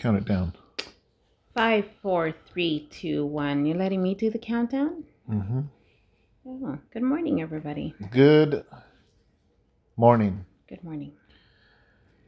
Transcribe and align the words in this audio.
Count 0.00 0.16
it 0.16 0.24
down. 0.24 0.54
Five, 1.54 1.84
four, 2.00 2.32
three, 2.46 2.88
two, 2.90 3.26
one. 3.26 3.66
You're 3.66 3.76
letting 3.76 4.02
me 4.02 4.14
do 4.14 4.30
the 4.30 4.38
countdown? 4.38 5.04
Mm-hmm. 5.30 5.60
Oh, 6.48 6.78
good 6.90 7.02
morning, 7.02 7.42
everybody. 7.42 7.94
Good 8.10 8.64
morning. 9.98 10.46
Good 10.70 10.82
morning. 10.82 11.12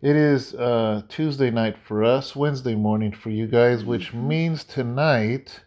It 0.03 0.17
is 0.17 0.55
uh, 0.55 1.01
Tuesday 1.09 1.51
night 1.51 1.77
for 1.87 2.05
us, 2.05 2.37
Wednesday 2.37 2.75
morning 2.75 3.11
for 3.11 3.31
you 3.31 3.47
guys, 3.47 3.87
which 3.87 4.13
means 4.13 4.65
tonight 4.65 5.61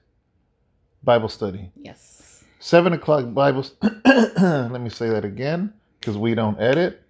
Bible 1.03 1.29
study. 1.29 1.71
Yes. 1.75 2.43
Seven 2.59 2.93
o'clock 2.93 3.33
Bible. 3.33 3.65
Let 3.81 4.79
me 4.79 4.91
say 4.91 5.09
that 5.09 5.25
again 5.25 5.73
because 5.99 6.19
we 6.19 6.35
don't 6.35 6.59
edit. 6.61 7.01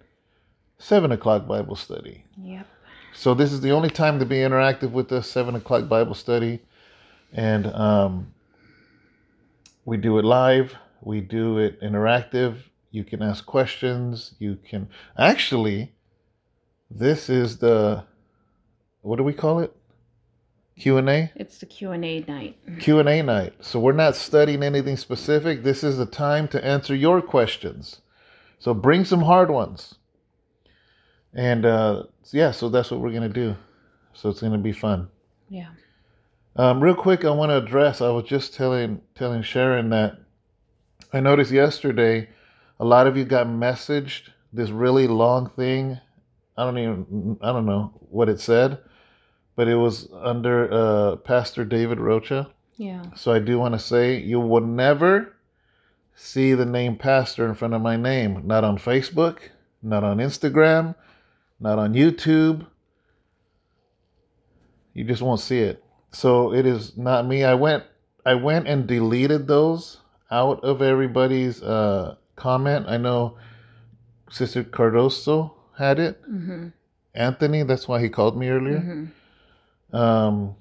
Seven 0.78 1.12
o'clock 1.12 1.46
Bible 1.46 1.76
study. 1.76 2.24
Yep. 2.38 2.66
So 3.16 3.32
this 3.32 3.50
is 3.50 3.62
the 3.62 3.70
only 3.70 3.88
time 3.88 4.18
to 4.18 4.26
be 4.26 4.36
interactive 4.36 4.90
with 4.90 5.10
us. 5.10 5.28
Seven 5.28 5.54
o'clock 5.54 5.88
Bible 5.88 6.14
study, 6.14 6.60
and 7.32 7.66
um, 7.68 8.34
we 9.86 9.96
do 9.96 10.18
it 10.18 10.24
live. 10.24 10.74
We 11.00 11.22
do 11.22 11.56
it 11.56 11.80
interactive. 11.80 12.58
You 12.90 13.04
can 13.04 13.22
ask 13.22 13.46
questions. 13.46 14.34
You 14.38 14.58
can 14.68 14.88
actually. 15.18 15.92
This 16.90 17.30
is 17.30 17.58
the 17.58 18.04
what 19.00 19.16
do 19.16 19.22
we 19.22 19.32
call 19.32 19.60
it? 19.60 19.74
Q 20.78 20.98
and 20.98 21.08
A. 21.08 21.32
It's 21.36 21.56
the 21.56 21.66
Q 21.66 21.92
and 21.92 22.04
A 22.04 22.20
night. 22.20 22.58
Q 22.80 22.98
and 22.98 23.08
A 23.08 23.22
night. 23.22 23.54
So 23.60 23.80
we're 23.80 23.92
not 23.92 24.14
studying 24.14 24.62
anything 24.62 24.98
specific. 24.98 25.62
This 25.62 25.82
is 25.82 25.96
the 25.96 26.06
time 26.06 26.48
to 26.48 26.62
answer 26.62 26.94
your 26.94 27.22
questions. 27.22 28.02
So 28.58 28.74
bring 28.74 29.06
some 29.06 29.22
hard 29.22 29.50
ones. 29.50 29.94
And 31.34 31.66
uh, 31.66 32.04
yeah, 32.32 32.50
so 32.50 32.68
that's 32.68 32.90
what 32.90 33.00
we're 33.00 33.12
gonna 33.12 33.28
do. 33.28 33.56
So 34.14 34.30
it's 34.30 34.40
gonna 34.40 34.58
be 34.58 34.72
fun. 34.72 35.08
Yeah. 35.48 35.68
Um, 36.56 36.82
real 36.82 36.94
quick, 36.94 37.24
I 37.24 37.30
want 37.30 37.50
to 37.50 37.58
address. 37.58 38.00
I 38.00 38.08
was 38.10 38.24
just 38.24 38.54
telling 38.54 39.00
telling 39.14 39.42
Sharon 39.42 39.90
that 39.90 40.18
I 41.12 41.20
noticed 41.20 41.52
yesterday 41.52 42.28
a 42.80 42.84
lot 42.84 43.06
of 43.06 43.16
you 43.16 43.24
got 43.24 43.46
messaged 43.46 44.30
this 44.52 44.70
really 44.70 45.06
long 45.06 45.50
thing. 45.50 45.98
I 46.56 46.64
don't 46.64 46.78
even 46.78 47.38
I 47.42 47.52
don't 47.52 47.66
know 47.66 47.92
what 48.10 48.28
it 48.28 48.40
said, 48.40 48.78
but 49.54 49.68
it 49.68 49.76
was 49.76 50.08
under 50.12 50.72
uh, 50.72 51.16
Pastor 51.16 51.64
David 51.64 52.00
Rocha. 52.00 52.48
Yeah. 52.76 53.02
So 53.14 53.32
I 53.32 53.38
do 53.38 53.58
want 53.58 53.74
to 53.74 53.78
say 53.78 54.18
you 54.18 54.40
will 54.40 54.60
never 54.60 55.34
see 56.14 56.54
the 56.54 56.66
name 56.66 56.96
pastor 56.96 57.46
in 57.46 57.54
front 57.54 57.74
of 57.74 57.82
my 57.82 57.96
name. 57.96 58.46
Not 58.46 58.64
on 58.64 58.78
Facebook, 58.78 59.38
not 59.82 60.04
on 60.04 60.18
Instagram, 60.18 60.94
not 61.60 61.78
on 61.78 61.94
YouTube. 61.94 62.66
You 64.94 65.04
just 65.04 65.22
won't 65.22 65.40
see 65.40 65.58
it. 65.60 65.82
So 66.10 66.52
it 66.54 66.66
is 66.66 66.96
not 66.96 67.26
me. 67.26 67.44
I 67.44 67.54
went 67.54 67.84
I 68.24 68.34
went 68.34 68.66
and 68.66 68.86
deleted 68.86 69.46
those 69.46 69.98
out 70.30 70.64
of 70.64 70.82
everybody's 70.82 71.62
uh, 71.62 72.16
comment. 72.34 72.86
I 72.88 72.96
know 72.96 73.36
Sister 74.30 74.64
Cardoso 74.64 75.52
had 75.76 75.98
it. 75.98 76.20
Mm-hmm. 76.22 76.68
Anthony, 77.14 77.62
that's 77.62 77.86
why 77.86 78.00
he 78.00 78.08
called 78.08 78.36
me 78.36 78.48
earlier. 78.48 78.80
Mm-hmm. 78.80 79.96
Um, 79.96 80.56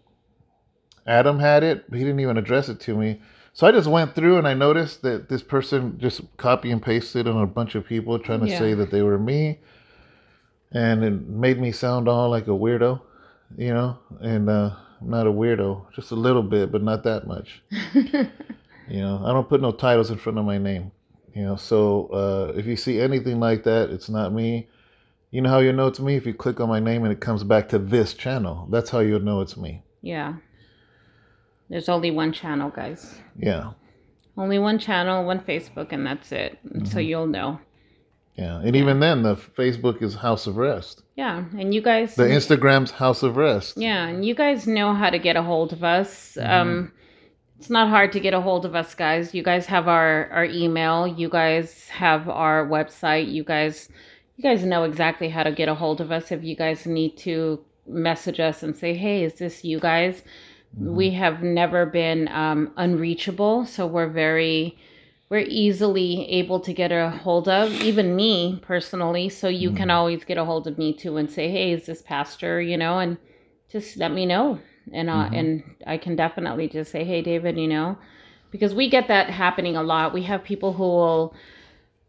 Adam 1.07 1.39
had 1.39 1.63
it, 1.63 1.89
but 1.89 1.97
he 1.97 2.05
didn't 2.05 2.19
even 2.19 2.37
address 2.37 2.69
it 2.69 2.79
to 2.81 2.95
me. 2.95 3.21
So 3.53 3.65
I 3.65 3.71
just 3.71 3.87
went 3.89 4.13
through 4.15 4.37
and 4.37 4.47
I 4.47 4.53
noticed 4.53 5.01
that 5.03 5.29
this 5.29 5.41
person 5.41 5.97
just 5.97 6.21
copy 6.37 6.71
and 6.71 6.81
pasted 6.81 7.27
on 7.27 7.41
a 7.41 7.47
bunch 7.47 7.75
of 7.75 7.85
people 7.85 8.19
trying 8.19 8.41
to 8.41 8.47
Yeah. 8.49 8.59
say 8.59 8.73
that 8.73 8.91
they 8.91 9.01
were 9.01 9.17
me. 9.17 9.59
And 10.71 11.03
it 11.03 11.27
made 11.27 11.59
me 11.59 11.71
sound 11.71 12.07
all 12.09 12.29
like 12.29 12.47
a 12.47 12.51
weirdo, 12.51 13.01
you 13.57 13.73
know? 13.73 13.97
And 14.19 14.49
uh, 14.49 14.71
I'm 15.01 15.09
not 15.09 15.27
a 15.27 15.31
weirdo, 15.31 15.91
just 15.93 16.11
a 16.11 16.15
little 16.15 16.43
bit, 16.43 16.71
but 16.71 16.83
not 16.83 17.03
that 17.03 17.27
much. 17.27 17.61
You 18.87 18.99
know, 19.01 19.19
I 19.25 19.33
don't 19.33 19.49
put 19.49 19.61
no 19.61 19.71
titles 19.71 20.11
in 20.11 20.17
front 20.19 20.37
of 20.37 20.45
my 20.45 20.59
name. 20.59 20.91
You 21.33 21.41
know, 21.41 21.55
so 21.55 22.05
uh, 22.13 22.53
if 22.55 22.67
you 22.67 22.75
see 22.75 22.99
anything 22.99 23.39
like 23.39 23.63
that, 23.63 23.89
it's 23.89 24.09
not 24.09 24.31
me. 24.31 24.67
You 25.31 25.41
know 25.41 25.49
how 25.49 25.57
you 25.57 25.73
know 25.73 25.87
it's 25.87 25.99
me? 25.99 26.15
If 26.15 26.25
you 26.27 26.35
click 26.35 26.59
on 26.59 26.69
my 26.69 26.79
name 26.79 27.03
and 27.03 27.11
it 27.11 27.19
comes 27.19 27.43
back 27.43 27.67
to 27.69 27.79
this 27.79 28.13
channel. 28.13 28.67
That's 28.69 28.91
how 28.91 28.99
you'll 28.99 29.21
know 29.21 29.41
it's 29.41 29.57
me. 29.57 29.81
yeah. 30.01 30.35
There's 31.67 31.89
only 31.89 32.11
one 32.11 32.31
channel, 32.31 32.69
guys. 32.69 33.15
Yeah. 33.39 33.71
Only 34.37 34.59
one 34.59 34.77
channel, 34.77 35.25
one 35.25 35.39
Facebook, 35.39 35.91
and 35.93 36.05
that's 36.05 36.31
it. 36.31 36.59
So 36.83 36.99
you'll 36.99 37.25
know. 37.25 37.59
Yeah. 38.37 38.59
And 38.59 38.75
even 38.75 38.99
then, 38.99 39.23
the 39.23 39.35
Facebook 39.35 40.01
is 40.01 40.15
House 40.15 40.45
of 40.47 40.57
Rest. 40.57 41.03
Yeah. 41.15 41.45
And 41.57 41.73
you 41.73 41.81
guys. 41.81 42.15
The 42.15 42.23
Instagram's 42.23 42.91
House 42.91 43.23
of 43.23 43.37
Rest. 43.37 43.77
Yeah, 43.77 44.07
and 44.07 44.25
you 44.25 44.35
guys 44.35 44.67
know 44.67 44.93
how 44.93 45.09
to 45.09 45.19
get 45.19 45.35
a 45.37 45.41
hold 45.41 45.71
of 45.71 45.83
us. 45.83 46.37
Um, 46.41 46.91
it's 47.57 47.69
not 47.69 47.89
hard 47.89 48.11
to 48.11 48.19
get 48.19 48.33
a 48.33 48.41
hold 48.41 48.65
of 48.65 48.75
us, 48.75 48.93
guys. 48.93 49.33
You 49.33 49.41
guys 49.41 49.65
have 49.67 49.87
our 49.87 50.29
our 50.31 50.45
email. 50.45 51.07
You 51.07 51.29
guys 51.29 51.87
have 51.89 52.27
our 52.27 52.67
website. 52.67 53.31
You 53.31 53.43
guys, 53.43 53.89
you 54.35 54.43
guys 54.43 54.63
know 54.63 54.83
exactly 54.83 55.29
how 55.29 55.43
to 55.43 55.51
get 55.51 55.69
a 55.69 55.75
hold 55.75 56.01
of 56.01 56.11
us. 56.11 56.31
If 56.31 56.43
you 56.43 56.55
guys 56.55 56.85
need 56.85 57.17
to 57.19 57.63
message 57.87 58.39
us 58.39 58.61
and 58.61 58.75
say, 58.75 58.93
"Hey, 58.93 59.23
is 59.23 59.35
this 59.35 59.63
you 59.63 59.79
guys?" 59.79 60.21
We 60.77 61.11
have 61.11 61.41
never 61.41 61.85
been 61.85 62.27
um, 62.27 62.73
unreachable, 62.75 63.65
so 63.65 63.87
we're 63.87 64.09
very 64.09 64.77
we're 65.29 65.45
easily 65.47 66.29
able 66.29 66.59
to 66.59 66.73
get 66.73 66.91
a 66.91 67.09
hold 67.09 67.47
of 67.49 67.71
even 67.81 68.15
me 68.15 68.59
personally. 68.61 69.29
So 69.29 69.47
you 69.47 69.71
can 69.71 69.89
always 69.89 70.23
get 70.23 70.37
a 70.37 70.45
hold 70.45 70.67
of 70.67 70.77
me 70.77 70.93
too 70.93 71.17
and 71.17 71.29
say 71.29 71.49
hey 71.49 71.71
is 71.71 71.85
this 71.87 72.01
pastor? 72.01 72.61
You 72.61 72.77
know 72.77 72.99
and 72.99 73.17
just 73.69 73.97
let 73.97 74.11
me 74.11 74.25
know. 74.25 74.59
And 74.93 75.09
uh, 75.09 75.29
and 75.33 75.63
i 75.87 75.97
can 75.97 76.15
definitely 76.15 76.67
just 76.67 76.91
say 76.91 77.03
hey 77.03 77.23
david 77.23 77.57
you 77.57 77.67
know 77.67 77.97
because 78.51 78.75
we 78.75 78.87
get 78.87 79.07
that 79.07 79.29
happening 79.31 79.75
a 79.75 79.81
lot. 79.83 80.13
We 80.13 80.23
have 80.23 80.43
people 80.43 80.73
who 80.73 80.83
will 80.83 81.35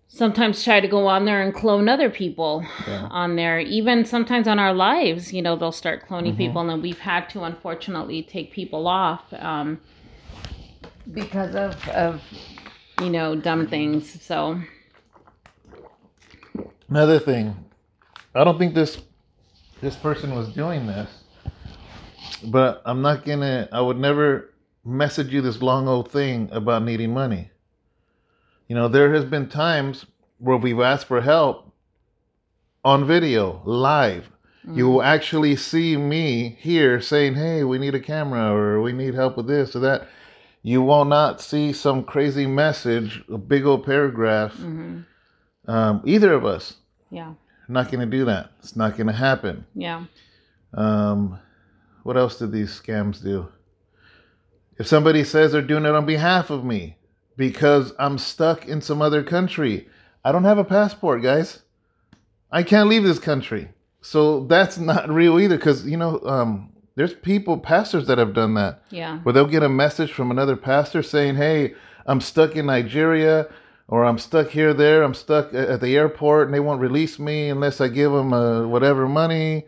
sometimes 0.09 0.62
try 0.62 0.78
to 0.81 0.87
go 0.87 1.06
on 1.09 1.25
there 1.25 1.41
and 1.43 1.53
clone 1.54 1.88
other 1.88 2.10
people 2.10 2.65
Yeah. 2.87 3.09
on 3.10 3.34
there. 3.37 3.59
Even 3.59 4.04
sometimes 4.04 4.47
on 4.47 4.59
our 4.59 4.75
lives 4.75 5.33
you 5.33 5.41
know 5.41 5.56
they'll 5.56 5.72
start 5.72 6.06
cloning 6.06 6.37
people 6.37 6.60
and 6.60 6.69
then 6.71 6.83
we've 6.83 6.98
had 7.00 7.31
to 7.31 7.44
unfortunately 7.44 8.22
take 8.22 8.53
people 8.53 8.87
off 8.87 9.22
um, 9.38 9.81
because 11.12 11.54
of 11.54 11.88
of 11.88 12.21
you 13.00 13.10
know 13.10 13.34
dumb 13.34 13.66
things 13.66 14.20
so 14.22 14.60
Another 16.88 17.18
thing, 17.18 17.56
I 18.34 18.44
don't 18.44 18.58
think 18.58 18.74
this 18.74 18.98
this 19.80 19.96
person 19.96 20.34
was 20.34 20.48
doing 20.50 20.86
this, 20.86 21.10
but 22.44 22.80
I'm 22.84 23.02
not 23.02 23.24
gonna. 23.24 23.68
I 23.72 23.80
would 23.80 23.98
never 23.98 24.54
message 24.84 25.32
you 25.32 25.40
this 25.40 25.60
long 25.60 25.88
old 25.88 26.12
thing 26.12 26.48
about 26.52 26.84
needing 26.84 27.12
money. 27.12 27.50
You 28.68 28.76
know, 28.76 28.86
there 28.88 29.12
has 29.14 29.24
been 29.24 29.48
times 29.48 30.06
where 30.38 30.56
we've 30.56 30.80
asked 30.80 31.06
for 31.06 31.20
help 31.20 31.72
on 32.84 33.04
video, 33.04 33.62
live. 33.64 34.30
You 34.68 34.88
will 34.88 35.02
actually 35.02 35.54
see 35.54 35.96
me 35.96 36.56
here 36.60 37.00
saying, 37.00 37.34
"Hey, 37.34 37.62
we 37.64 37.78
need 37.78 37.94
a 37.94 38.00
camera, 38.00 38.52
or 38.52 38.80
we 38.80 38.92
need 38.92 39.14
help 39.14 39.36
with 39.36 39.46
this 39.48 39.74
or 39.74 39.80
that." 39.80 40.08
You 40.62 40.82
will 40.82 41.04
not 41.04 41.40
see 41.40 41.72
some 41.72 42.02
crazy 42.02 42.46
message, 42.46 43.22
a 43.32 43.38
big 43.38 43.64
old 43.64 43.84
paragraph. 43.84 44.54
mhm. 44.56 45.04
Um, 45.68 46.00
either 46.04 46.32
of 46.32 46.44
us 46.44 46.76
yeah 47.10 47.34
not 47.68 47.90
going 47.90 47.98
to 47.98 48.06
do 48.18 48.24
that. 48.26 48.52
It's 48.60 48.76
not 48.76 48.96
going 48.96 49.08
to 49.08 49.12
happen. 49.12 49.66
yeah 49.74 50.04
Um, 50.74 51.38
what 52.04 52.16
else 52.16 52.38
did 52.38 52.52
these 52.52 52.70
scams 52.80 53.20
do? 53.22 53.48
If 54.78 54.86
somebody 54.86 55.24
says 55.24 55.50
they're 55.52 55.62
doing 55.62 55.84
it 55.84 55.94
on 55.94 56.06
behalf 56.06 56.50
of 56.50 56.64
me 56.64 56.96
because 57.36 57.92
I'm 57.98 58.18
stuck 58.18 58.66
in 58.68 58.80
some 58.80 59.02
other 59.02 59.22
country, 59.24 59.88
I 60.24 60.30
don't 60.32 60.44
have 60.44 60.58
a 60.58 60.64
passport, 60.64 61.22
guys. 61.22 61.62
I 62.52 62.62
can't 62.62 62.88
leave 62.88 63.02
this 63.02 63.18
country. 63.18 63.70
So 64.02 64.44
that's 64.44 64.78
not 64.78 65.08
real 65.10 65.40
either 65.40 65.56
because, 65.56 65.84
you 65.86 65.96
know, 65.96 66.20
um, 66.24 66.72
there's 66.96 67.14
people, 67.14 67.59
pastors 67.59 68.06
that 68.09 68.18
have 68.18 68.32
done 68.34 68.54
that 68.54 68.82
yeah 68.91 69.18
where 69.21 69.32
they'll 69.32 69.47
get 69.47 69.62
a 69.62 69.68
message 69.68 70.12
from 70.12 70.30
another 70.30 70.56
pastor 70.56 71.03
saying, 71.03 71.36
"Hey, 71.36 71.74
I'm 72.06 72.21
stuck 72.21 72.56
in 72.56 72.66
Nigeria, 72.66 73.47
or 73.88 74.04
I'm 74.04 74.18
stuck 74.18 74.48
here, 74.48 74.74
there, 74.74 75.03
I'm 75.03 75.15
stuck 75.15 75.54
at 75.54 75.80
the 75.80 75.97
airport, 75.97 76.48
and 76.48 76.54
they 76.54 76.60
won't 76.60 76.80
release 76.80 77.18
me 77.18 77.48
unless 77.50 77.80
I 77.80 77.88
give 77.88 78.10
them 78.12 78.32
uh, 78.32 78.66
whatever 78.66 79.06
money." 79.09 79.66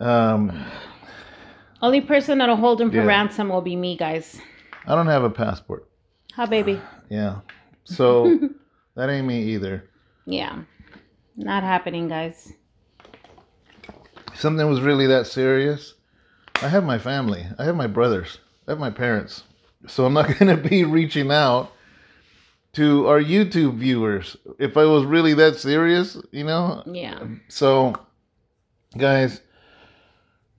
Um, 0.00 0.64
only 1.80 2.00
person 2.00 2.38
that'll 2.38 2.56
hold 2.56 2.80
him 2.80 2.90
for 2.90 2.96
Yeah. 2.98 3.04
ransom 3.06 3.48
will 3.48 3.60
be 3.62 3.76
me 3.76 3.96
guys 3.96 4.40
I 4.86 4.94
don't 4.96 5.06
have 5.06 5.22
a 5.24 5.30
passport. 5.30 5.88
hi 6.34 6.46
baby 6.46 6.80
Yeah, 7.08 7.36
so 7.84 8.38
that 8.96 9.08
ain't 9.10 9.26
me 9.26 9.42
either. 9.54 9.88
yeah 10.26 10.62
not 11.36 11.62
happening 11.62 12.08
guys 12.08 12.52
something 14.34 14.68
was 14.68 14.80
really 14.80 15.06
that 15.06 15.26
serious, 15.26 15.94
I 16.62 16.68
have 16.68 16.84
my 16.84 16.98
family, 16.98 17.44
I 17.58 17.64
have 17.64 17.76
my 17.76 17.86
brothers, 17.86 18.38
I 18.66 18.72
have 18.72 18.78
my 18.78 18.90
parents, 18.90 19.42
so 19.86 20.04
I'm 20.06 20.14
not 20.14 20.28
gonna 20.38 20.56
be 20.56 20.84
reaching 20.84 21.30
out 21.30 21.72
to 22.74 23.06
our 23.06 23.20
YouTube 23.20 23.76
viewers 23.78 24.36
if 24.58 24.76
I 24.76 24.84
was 24.84 25.04
really 25.04 25.34
that 25.34 25.56
serious, 25.56 26.16
you 26.30 26.44
know. 26.44 26.82
yeah 26.86 27.18
So, 27.48 27.94
guys, 28.96 29.40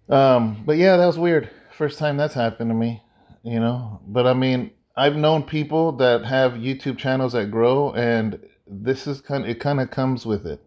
Um, 0.10 0.62
but 0.66 0.78
yeah, 0.78 0.98
that 0.98 1.06
was 1.08 1.18
weird. 1.18 1.50
First 1.78 1.98
time 1.98 2.18
that's 2.18 2.34
happened 2.36 2.70
to 2.70 2.76
me, 2.76 3.02
you 3.44 3.60
know. 3.60 4.00
But 4.06 4.28
I 4.28 4.34
mean, 4.34 4.72
I've 4.96 5.16
known 5.16 5.44
people 5.44 5.94
that 5.94 6.26
have 6.26 6.54
YouTube 6.54 6.98
channels 6.98 7.34
that 7.34 7.50
grow, 7.50 7.94
and 7.94 8.40
this 8.68 9.08
is 9.08 9.22
kind. 9.22 9.46
It 9.46 9.60
kind 9.60 9.80
of 9.80 9.90
comes 9.90 10.26
with 10.26 10.46
it. 10.46 10.62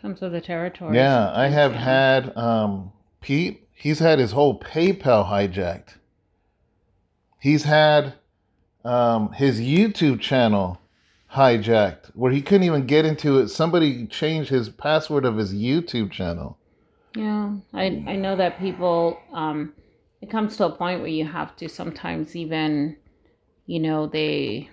Comes 0.00 0.20
with 0.20 0.32
the 0.32 0.40
territory. 0.40 0.96
Yeah, 0.96 1.30
I 1.32 1.46
have 1.48 1.72
Yeah. 1.72 1.78
had 1.78 2.36
um, 2.36 2.92
Pete. 3.20 3.68
He's 3.82 3.98
had 3.98 4.20
his 4.20 4.30
whole 4.30 4.60
PayPal 4.60 5.28
hijacked. 5.28 5.96
He's 7.40 7.64
had 7.64 8.14
um, 8.84 9.32
his 9.32 9.60
YouTube 9.60 10.20
channel 10.20 10.80
hijacked, 11.34 12.12
where 12.14 12.30
he 12.30 12.42
couldn't 12.42 12.62
even 12.62 12.86
get 12.86 13.04
into 13.04 13.40
it. 13.40 13.48
Somebody 13.48 14.06
changed 14.06 14.50
his 14.50 14.68
password 14.68 15.24
of 15.24 15.36
his 15.36 15.52
YouTube 15.52 16.12
channel. 16.12 16.58
Yeah, 17.16 17.56
I 17.74 18.04
I 18.06 18.14
know 18.14 18.36
that 18.36 18.60
people. 18.60 19.18
Um, 19.32 19.72
it 20.20 20.30
comes 20.30 20.56
to 20.58 20.66
a 20.66 20.70
point 20.70 21.00
where 21.00 21.08
you 21.08 21.26
have 21.26 21.56
to 21.56 21.68
sometimes 21.68 22.36
even, 22.36 22.96
you 23.66 23.80
know, 23.80 24.06
they. 24.06 24.70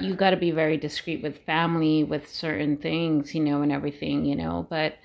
You 0.00 0.16
got 0.16 0.30
to 0.30 0.36
be 0.36 0.50
very 0.50 0.78
discreet 0.78 1.22
with 1.22 1.38
family, 1.46 2.02
with 2.02 2.28
certain 2.28 2.76
things, 2.76 3.36
you 3.36 3.40
know, 3.44 3.62
and 3.62 3.70
everything, 3.70 4.24
you 4.24 4.34
know. 4.34 4.66
But, 4.68 4.96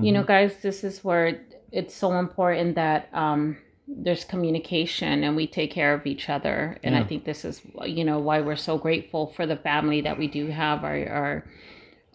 you 0.00 0.12
know, 0.12 0.22
guys, 0.22 0.62
this 0.62 0.82
is 0.82 1.04
where 1.04 1.42
it's 1.72 1.94
so 1.94 2.12
important 2.18 2.74
that 2.76 3.08
um, 3.12 3.56
there's 3.86 4.24
communication 4.24 5.24
and 5.24 5.36
we 5.36 5.46
take 5.46 5.70
care 5.70 5.94
of 5.94 6.06
each 6.06 6.28
other. 6.28 6.78
And 6.82 6.94
I 6.96 7.04
think 7.04 7.24
this 7.24 7.44
is, 7.44 7.62
you 7.84 8.04
know, 8.04 8.18
why 8.18 8.40
we're 8.40 8.56
so 8.56 8.78
grateful 8.78 9.32
for 9.36 9.46
the 9.46 9.56
family 9.56 10.00
that 10.02 10.18
we 10.18 10.28
do 10.28 10.48
have, 10.48 10.84
our 10.84 11.08
our 11.08 11.44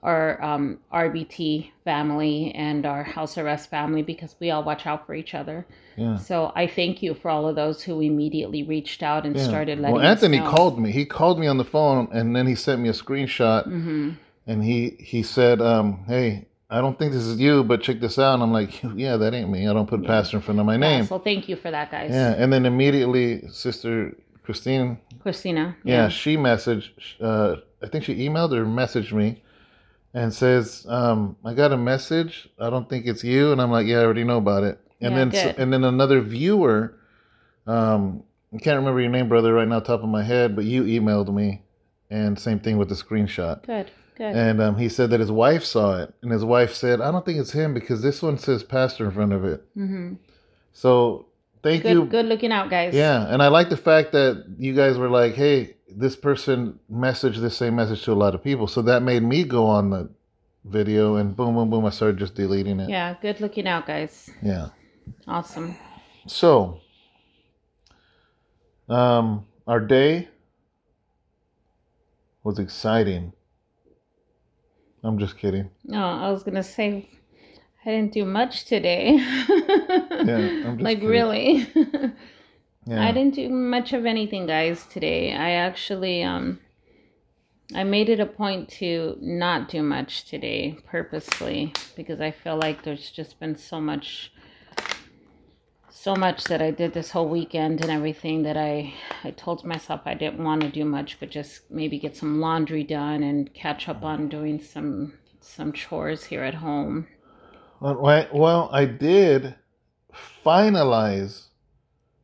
our 0.03 0.43
um, 0.43 0.79
RBT 0.93 1.71
family 1.85 2.51
and 2.55 2.85
our 2.85 3.03
House 3.03 3.37
of 3.37 3.45
Rest 3.45 3.69
family 3.69 4.01
because 4.01 4.35
we 4.39 4.51
all 4.51 4.63
watch 4.63 4.85
out 4.85 5.07
for 5.07 5.15
each 5.15 5.33
other. 5.33 5.65
Yeah. 5.95 6.17
So 6.17 6.51
I 6.55 6.67
thank 6.67 7.01
you 7.01 7.13
for 7.13 7.31
all 7.31 7.47
of 7.47 7.55
those 7.55 7.81
who 7.83 8.01
immediately 8.01 8.63
reached 8.63 9.01
out 9.01 9.25
and 9.25 9.35
Yeah. 9.35 9.47
started 9.47 9.79
letting 9.79 9.95
well, 9.95 10.05
Anthony 10.05 10.39
called 10.39 10.77
me. 10.79 10.91
He 10.91 11.05
called 11.05 11.39
me 11.39 11.47
on 11.47 11.57
the 11.57 11.63
phone, 11.63 12.09
and 12.11 12.35
then 12.35 12.47
he 12.47 12.55
sent 12.55 12.81
me 12.81 12.89
a 12.89 12.93
screenshot, 12.93 13.63
hmm 13.65 14.11
and 14.45 14.63
he 14.63 14.97
he 14.99 15.23
said, 15.23 15.61
um, 15.61 16.03
"Hey, 16.05 16.47
I 16.73 16.81
don't 16.81 16.97
think 16.97 17.13
this 17.13 17.23
is 17.23 17.39
you, 17.39 17.63
but 17.63 17.81
check 17.81 17.99
this 17.99 18.17
out." 18.17 18.33
And 18.35 18.43
I'm 18.43 18.51
like, 18.51 18.81
"Yeah, 18.95 19.15
that 19.17 19.33
ain't 19.33 19.49
me. 19.49 19.67
I 19.67 19.73
don't 19.73 19.87
put 19.87 20.03
pastor 20.05 20.37
in 20.37 20.43
front 20.43 20.59
of 20.59 20.65
my 20.65 20.73
Yeah, 20.73 20.79
name." 20.89 21.05
so 21.05 21.19
thank 21.19 21.47
you 21.47 21.55
for 21.55 21.69
that, 21.71 21.91
guys. 21.91 22.09
Yeah, 22.11 22.33
and 22.37 22.51
then 22.51 22.65
immediately, 22.65 23.47
Sister 23.49 24.17
Christine, 24.43 24.97
Christina. 25.21 25.75
yeah, 25.83 26.09
she 26.09 26.35
messaged. 26.35 26.89
Uh, 27.21 27.57
I 27.83 27.87
think 27.87 28.03
she 28.05 28.15
emailed 28.27 28.51
or 28.53 28.65
messaged 28.65 29.13
me, 29.13 29.41
and 30.13 30.33
says, 30.33 30.85
um, 30.89 31.35
"I 31.45 31.53
got 31.53 31.71
a 31.71 31.77
message. 31.77 32.49
I 32.59 32.69
don't 32.69 32.89
think 32.89 33.05
it's 33.05 33.23
you." 33.23 33.51
And 33.51 33.61
I'm 33.61 33.71
like, 33.71 33.85
"Yeah, 33.87 33.99
I 33.99 34.03
already 34.05 34.23
know 34.23 34.37
about 34.37 34.63
it." 34.63 34.79
And 34.99 35.11
Yeah, 35.13 35.19
then 35.19 35.29
good. 35.29 35.55
and 35.59 35.71
then 35.71 35.83
another 35.83 36.21
viewer, 36.21 36.95
um, 37.67 38.23
I 38.53 38.57
can't 38.57 38.77
remember 38.77 38.99
your 39.01 39.09
name, 39.11 39.29
brother, 39.29 39.53
right 39.53 39.67
now, 39.67 39.79
top 39.79 40.01
of 40.03 40.09
my 40.09 40.23
head, 40.23 40.55
but 40.55 40.65
you 40.65 40.83
emailed 40.83 41.33
me, 41.33 41.61
and 42.09 42.37
same 42.39 42.59
thing 42.59 42.77
with 42.77 42.89
the 42.89 42.95
screenshot. 42.95 43.63
Good. 43.65 43.91
Good. 44.15 44.35
And 44.35 44.61
um, 44.61 44.77
he 44.77 44.89
said 44.89 45.09
that 45.09 45.19
his 45.19 45.31
wife 45.31 45.63
saw 45.63 46.01
it, 46.03 46.13
and 46.21 46.31
his 46.31 46.45
wife 46.45 46.73
said, 46.73 47.01
"I 47.01 47.11
don't 47.11 47.25
think 47.25 47.39
it's 47.39 47.51
him 47.51 47.73
because 47.73 48.01
this 48.01 48.21
one 48.21 48.37
says 48.37 48.63
pastor 48.63 49.05
in 49.05 49.11
front 49.11 49.33
of 49.33 49.43
it." 49.43 49.65
hmm 49.73 50.13
So 50.73 51.27
thank 51.63 51.83
Good. 51.83 51.93
you. 51.93 52.05
Good 52.05 52.25
looking 52.25 52.51
out, 52.51 52.69
guys. 52.69 52.93
Yeah, 52.93 53.25
and 53.27 53.41
I 53.41 53.47
like 53.47 53.69
the 53.69 53.77
fact 53.77 54.11
that 54.11 54.45
you 54.57 54.75
guys 54.75 54.97
were 54.97 55.09
like, 55.09 55.33
"Hey, 55.33 55.75
this 55.89 56.15
person 56.15 56.79
messaged 56.91 57.41
the 57.41 57.49
same 57.49 57.75
message 57.75 58.03
to 58.03 58.11
a 58.11 58.13
lot 58.13 58.35
of 58.35 58.43
people," 58.43 58.67
so 58.67 58.81
that 58.83 59.01
made 59.01 59.23
me 59.23 59.43
go 59.43 59.65
on 59.65 59.89
the 59.89 60.09
video, 60.65 61.15
and 61.15 61.35
boom, 61.35 61.55
boom, 61.55 61.69
boom, 61.69 61.85
I 61.85 61.89
started 61.89 62.17
just 62.17 62.35
deleting 62.35 62.79
it. 62.79 62.89
Yeah. 62.89 63.15
Good 63.21 63.41
looking 63.41 63.67
out, 63.67 63.85
guys. 63.85 64.29
Yeah. 64.41 64.69
Awesome. 65.27 65.75
So, 66.27 66.79
um, 68.87 69.45
our 69.67 69.79
day 69.79 70.29
was 72.43 72.59
exciting. 72.59 73.33
I'm 75.03 75.17
just 75.19 75.37
kidding. 75.37 75.69
No, 75.85 76.03
I 76.03 76.31
was 76.31 76.43
gonna 76.43 76.63
say 76.63 77.09
I 77.85 77.89
didn't 77.91 78.13
do 78.13 78.25
much 78.25 78.65
today. 78.65 79.17
Yeah, 80.23 80.37
I'm 80.37 80.77
just 80.77 80.81
like 80.81 80.97
kidding. 80.99 81.09
really. 81.09 81.67
Yeah. 82.85 83.01
I 83.01 83.13
didn't 83.13 83.35
do 83.35 83.47
much 83.47 83.93
of 83.93 84.05
anything, 84.05 84.45
guys, 84.45 84.85
today. 84.87 85.33
I 85.33 85.51
actually 85.51 86.21
um 86.23 86.59
I 87.73 87.83
made 87.85 88.09
it 88.09 88.19
a 88.19 88.25
point 88.25 88.67
to 88.79 89.17
not 89.21 89.69
do 89.69 89.81
much 89.81 90.25
today 90.25 90.77
purposely 90.85 91.73
because 91.95 92.19
I 92.19 92.31
feel 92.31 92.57
like 92.57 92.83
there's 92.83 93.09
just 93.09 93.39
been 93.39 93.55
so 93.55 93.79
much 93.79 94.33
so 96.03 96.17
much 96.17 96.43
that 96.45 96.61
I 96.61 96.71
did 96.71 96.93
this 96.93 97.11
whole 97.11 97.29
weekend 97.29 97.79
and 97.79 97.89
everything 97.89 98.43
that 98.43 98.57
I 98.57 98.93
I 99.23 99.31
told 99.31 99.63
myself 99.63 100.01
I 100.03 100.15
didn't 100.15 100.43
want 100.43 100.61
to 100.61 100.69
do 100.69 100.83
much 100.83 101.17
but 101.17 101.29
just 101.29 101.71
maybe 101.71 101.97
get 101.97 102.17
some 102.17 102.41
laundry 102.41 102.83
done 102.83 103.23
and 103.23 103.53
catch 103.53 103.87
up 103.87 104.03
on 104.03 104.27
doing 104.27 104.59
some 104.59 105.13
some 105.39 105.71
chores 105.71 106.25
here 106.25 106.43
at 106.43 106.55
home. 106.55 107.07
Well, 107.79 108.69
I 108.73 108.83
did 108.83 109.55
finalize 110.45 111.47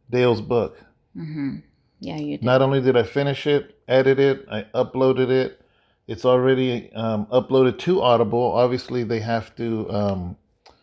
Dale's 0.10 0.42
book. 0.42 0.78
Mhm. 1.16 1.64
Yeah, 2.02 2.18
you 2.18 2.38
did. 2.38 2.44
Not 2.44 2.62
only 2.62 2.82
did 2.82 2.98
I 2.98 3.04
finish 3.04 3.48
it, 3.48 3.78
edit 3.88 4.20
it, 4.20 4.46
I 4.52 4.66
uploaded 4.76 5.30
it. 5.30 5.62
It's 6.06 6.26
already 6.26 6.92
um, 6.94 7.28
uploaded 7.28 7.78
to 7.80 8.02
Audible. 8.02 8.52
Obviously, 8.64 9.04
they 9.04 9.20
have 9.20 9.56
to, 9.58 9.90
um, 9.92 10.38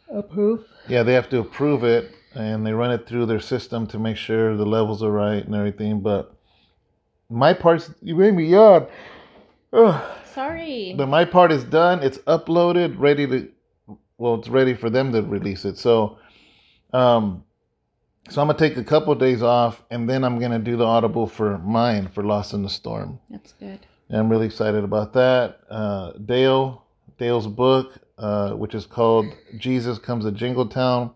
Approve. 0.08 0.64
yeah, 0.88 1.02
they 1.02 1.14
have 1.14 1.28
to 1.30 1.40
approve 1.40 1.84
it, 1.84 2.15
and 2.36 2.66
they 2.66 2.72
run 2.72 2.92
it 2.92 3.08
through 3.08 3.26
their 3.26 3.40
system 3.40 3.86
to 3.88 3.98
make 3.98 4.16
sure 4.16 4.56
the 4.56 4.66
levels 4.66 5.02
are 5.02 5.10
right 5.10 5.44
and 5.44 5.54
everything. 5.54 6.00
But 6.00 6.34
my 7.30 7.54
part's 7.54 7.90
you 8.02 8.14
made 8.14 8.34
me 8.34 8.46
yawn. 8.46 8.86
Ugh. 9.72 10.16
Sorry. 10.32 10.94
But 10.96 11.08
my 11.08 11.24
part 11.24 11.50
is 11.50 11.64
done. 11.64 12.02
It's 12.02 12.18
uploaded, 12.18 12.96
ready 12.98 13.26
to. 13.26 13.48
Well, 14.18 14.34
it's 14.34 14.48
ready 14.48 14.74
for 14.74 14.90
them 14.90 15.12
to 15.12 15.22
release 15.22 15.64
it. 15.64 15.78
So, 15.78 16.18
um, 16.92 17.44
so 18.28 18.40
I'm 18.40 18.48
gonna 18.48 18.58
take 18.58 18.76
a 18.76 18.84
couple 18.84 19.12
of 19.12 19.18
days 19.18 19.42
off, 19.42 19.82
and 19.90 20.08
then 20.08 20.24
I'm 20.24 20.38
gonna 20.38 20.58
do 20.58 20.76
the 20.76 20.84
audible 20.84 21.26
for 21.26 21.58
mine 21.58 22.08
for 22.08 22.22
Lost 22.22 22.52
in 22.52 22.62
the 22.62 22.70
Storm. 22.70 23.18
That's 23.30 23.52
good. 23.52 23.80
And 24.08 24.18
I'm 24.18 24.28
really 24.28 24.46
excited 24.46 24.84
about 24.84 25.12
that. 25.14 25.60
Uh, 25.68 26.12
Dale, 26.12 26.84
Dale's 27.18 27.46
book, 27.46 27.98
uh, 28.18 28.52
which 28.52 28.74
is 28.74 28.86
called 28.86 29.26
Jesus 29.58 29.98
Comes 29.98 30.24
to 30.24 30.32
Jingletown. 30.32 31.12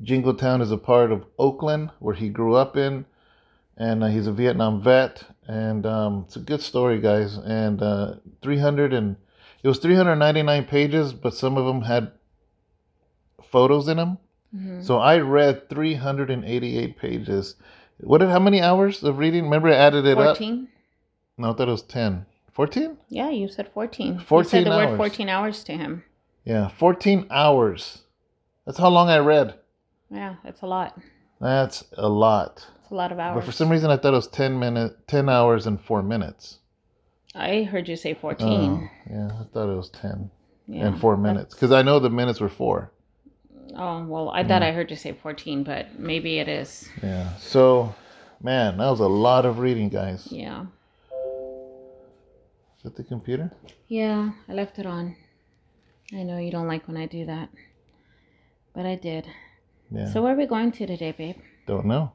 Jingletown 0.00 0.60
is 0.62 0.70
a 0.70 0.76
part 0.78 1.12
of 1.12 1.24
Oakland 1.38 1.90
where 1.98 2.14
he 2.14 2.28
grew 2.28 2.54
up 2.54 2.76
in, 2.76 3.04
and 3.76 4.02
uh, 4.04 4.08
he's 4.08 4.26
a 4.26 4.32
Vietnam 4.32 4.82
vet. 4.82 5.24
And 5.46 5.84
um, 5.86 6.24
it's 6.26 6.36
a 6.36 6.40
good 6.40 6.60
story, 6.60 7.00
guys. 7.00 7.36
And 7.36 7.82
uh, 7.82 8.14
300 8.42 8.92
and 8.92 9.16
it 9.62 9.68
was 9.68 9.78
399 9.78 10.64
pages, 10.64 11.12
but 11.12 11.34
some 11.34 11.56
of 11.56 11.66
them 11.66 11.82
had 11.82 12.12
photos 13.42 13.88
in 13.88 13.96
them. 13.96 14.18
Mhm. 14.54 14.84
So 14.84 14.98
I 14.98 15.18
read 15.18 15.68
388 15.68 16.98
pages. 16.98 17.56
What? 18.00 18.18
Did, 18.18 18.28
how 18.30 18.38
many 18.40 18.60
hours 18.60 19.02
of 19.02 19.18
reading? 19.18 19.44
Remember, 19.44 19.68
I 19.68 19.74
added 19.74 20.04
it 20.06 20.18
up. 20.18 20.36
14? 20.36 20.68
No, 21.38 21.50
I 21.50 21.54
thought 21.54 21.68
it 21.68 21.72
was 21.72 21.82
10. 21.82 22.26
14? 22.52 22.98
Yeah, 23.08 23.30
you 23.30 23.48
said 23.48 23.68
14. 23.72 24.14
you 24.14 24.20
14 24.20 24.50
said 24.50 24.66
the 24.66 24.72
hours. 24.72 24.90
word 24.90 24.96
14 24.96 25.28
hours 25.28 25.64
to 25.64 25.72
him. 25.72 26.04
Yeah, 26.44 26.68
14 26.68 27.26
hours. 27.30 28.02
That's 28.66 28.78
how 28.78 28.88
long 28.88 29.08
I 29.08 29.18
read. 29.18 29.54
Yeah, 30.12 30.36
that's 30.44 30.60
a 30.62 30.66
lot. 30.66 31.00
That's 31.40 31.84
a 31.96 32.08
lot. 32.08 32.66
It's 32.82 32.90
a 32.90 32.94
lot 32.94 33.10
of 33.12 33.18
hours. 33.18 33.36
But 33.36 33.44
for 33.44 33.52
some 33.52 33.70
reason, 33.70 33.90
I 33.90 33.96
thought 33.96 34.12
it 34.12 34.16
was 34.16 34.28
10 34.28 34.58
minutes, 34.58 34.94
10 35.06 35.28
hours 35.28 35.66
and 35.66 35.80
4 35.80 36.02
minutes. 36.02 36.58
I 37.34 37.62
heard 37.62 37.88
you 37.88 37.96
say 37.96 38.14
14. 38.14 38.46
Oh, 38.46 38.88
yeah, 39.10 39.30
I 39.40 39.44
thought 39.52 39.72
it 39.72 39.76
was 39.76 39.88
10 39.90 40.30
yeah. 40.68 40.86
and 40.86 41.00
4 41.00 41.16
minutes. 41.16 41.54
Because 41.54 41.72
I 41.72 41.82
know 41.82 41.98
the 41.98 42.10
minutes 42.10 42.40
were 42.40 42.50
4. 42.50 42.92
Oh, 43.74 44.04
well, 44.04 44.28
I 44.30 44.44
thought 44.44 44.62
I 44.62 44.72
heard 44.72 44.90
you 44.90 44.96
say 44.96 45.12
14, 45.12 45.64
but 45.64 45.98
maybe 45.98 46.38
it 46.38 46.48
is. 46.48 46.90
Yeah. 47.02 47.34
So, 47.38 47.94
man, 48.42 48.76
that 48.76 48.90
was 48.90 49.00
a 49.00 49.06
lot 49.06 49.46
of 49.46 49.60
reading, 49.60 49.88
guys. 49.88 50.28
Yeah. 50.30 50.66
Is 52.76 52.82
that 52.84 52.96
the 52.96 53.04
computer? 53.04 53.50
Yeah, 53.88 54.32
I 54.46 54.52
left 54.52 54.78
it 54.78 54.84
on. 54.84 55.16
I 56.12 56.22
know 56.24 56.36
you 56.36 56.50
don't 56.50 56.68
like 56.68 56.86
when 56.86 56.98
I 56.98 57.06
do 57.06 57.24
that. 57.24 57.48
But 58.74 58.84
I 58.84 58.96
did. 58.96 59.26
Yeah. 59.92 60.10
So 60.12 60.22
where 60.22 60.32
are 60.32 60.36
we 60.36 60.46
going 60.46 60.72
to 60.72 60.86
today, 60.86 61.12
babe? 61.12 61.36
Don't 61.66 61.86
know. 61.86 62.12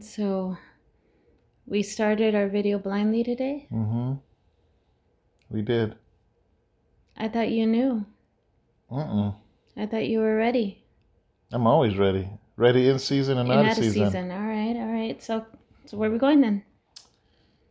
So 0.00 0.56
we 1.66 1.82
started 1.82 2.34
our 2.34 2.48
video 2.48 2.78
blindly 2.78 3.24
today? 3.24 3.66
Mm-hmm. 3.72 4.14
We 5.50 5.62
did. 5.62 5.96
I 7.16 7.28
thought 7.28 7.50
you 7.50 7.66
knew. 7.66 8.06
Mm-mm. 8.90 9.34
I 9.76 9.86
thought 9.86 10.06
you 10.06 10.20
were 10.20 10.36
ready. 10.36 10.84
I'm 11.52 11.66
always 11.66 11.96
ready. 11.96 12.28
Ready 12.56 12.88
in 12.88 12.98
season 12.98 13.38
and, 13.38 13.50
And 13.50 13.60
out 13.60 13.66
out 13.66 13.78
of 13.78 13.84
season. 13.84 14.06
season. 14.06 14.30
All 14.30 14.46
right, 14.46 14.76
all 14.76 14.92
right. 14.92 15.22
So 15.22 15.44
so 15.86 15.96
where 15.96 16.08
are 16.08 16.12
we 16.12 16.18
going 16.18 16.40
then? 16.40 16.62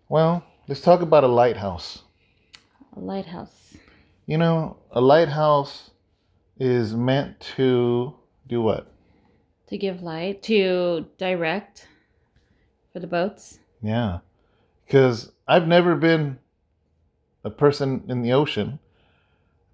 Well, 0.10 0.44
let's 0.68 0.82
talk 0.82 1.02
about 1.02 1.24
a 1.24 1.28
lighthouse. 1.28 2.04
A 2.96 3.00
lighthouse. 3.00 3.76
You 4.28 4.38
know, 4.38 4.78
a 4.92 5.02
lighthouse 5.02 5.92
is 6.60 6.94
meant 6.94 7.40
to 7.56 8.14
do 8.48 8.62
what? 8.62 8.92
To 9.68 9.78
give 9.78 10.02
light, 10.02 10.44
to 10.44 11.06
direct 11.18 11.88
for 12.92 13.00
the 13.00 13.08
boats. 13.08 13.60
Yeah. 13.82 14.20
Because 14.86 15.32
I've 15.48 15.68
never 15.68 15.96
been 15.96 16.38
a 17.44 17.50
person 17.50 18.04
in 18.08 18.22
the 18.22 18.34
ocean, 18.34 18.80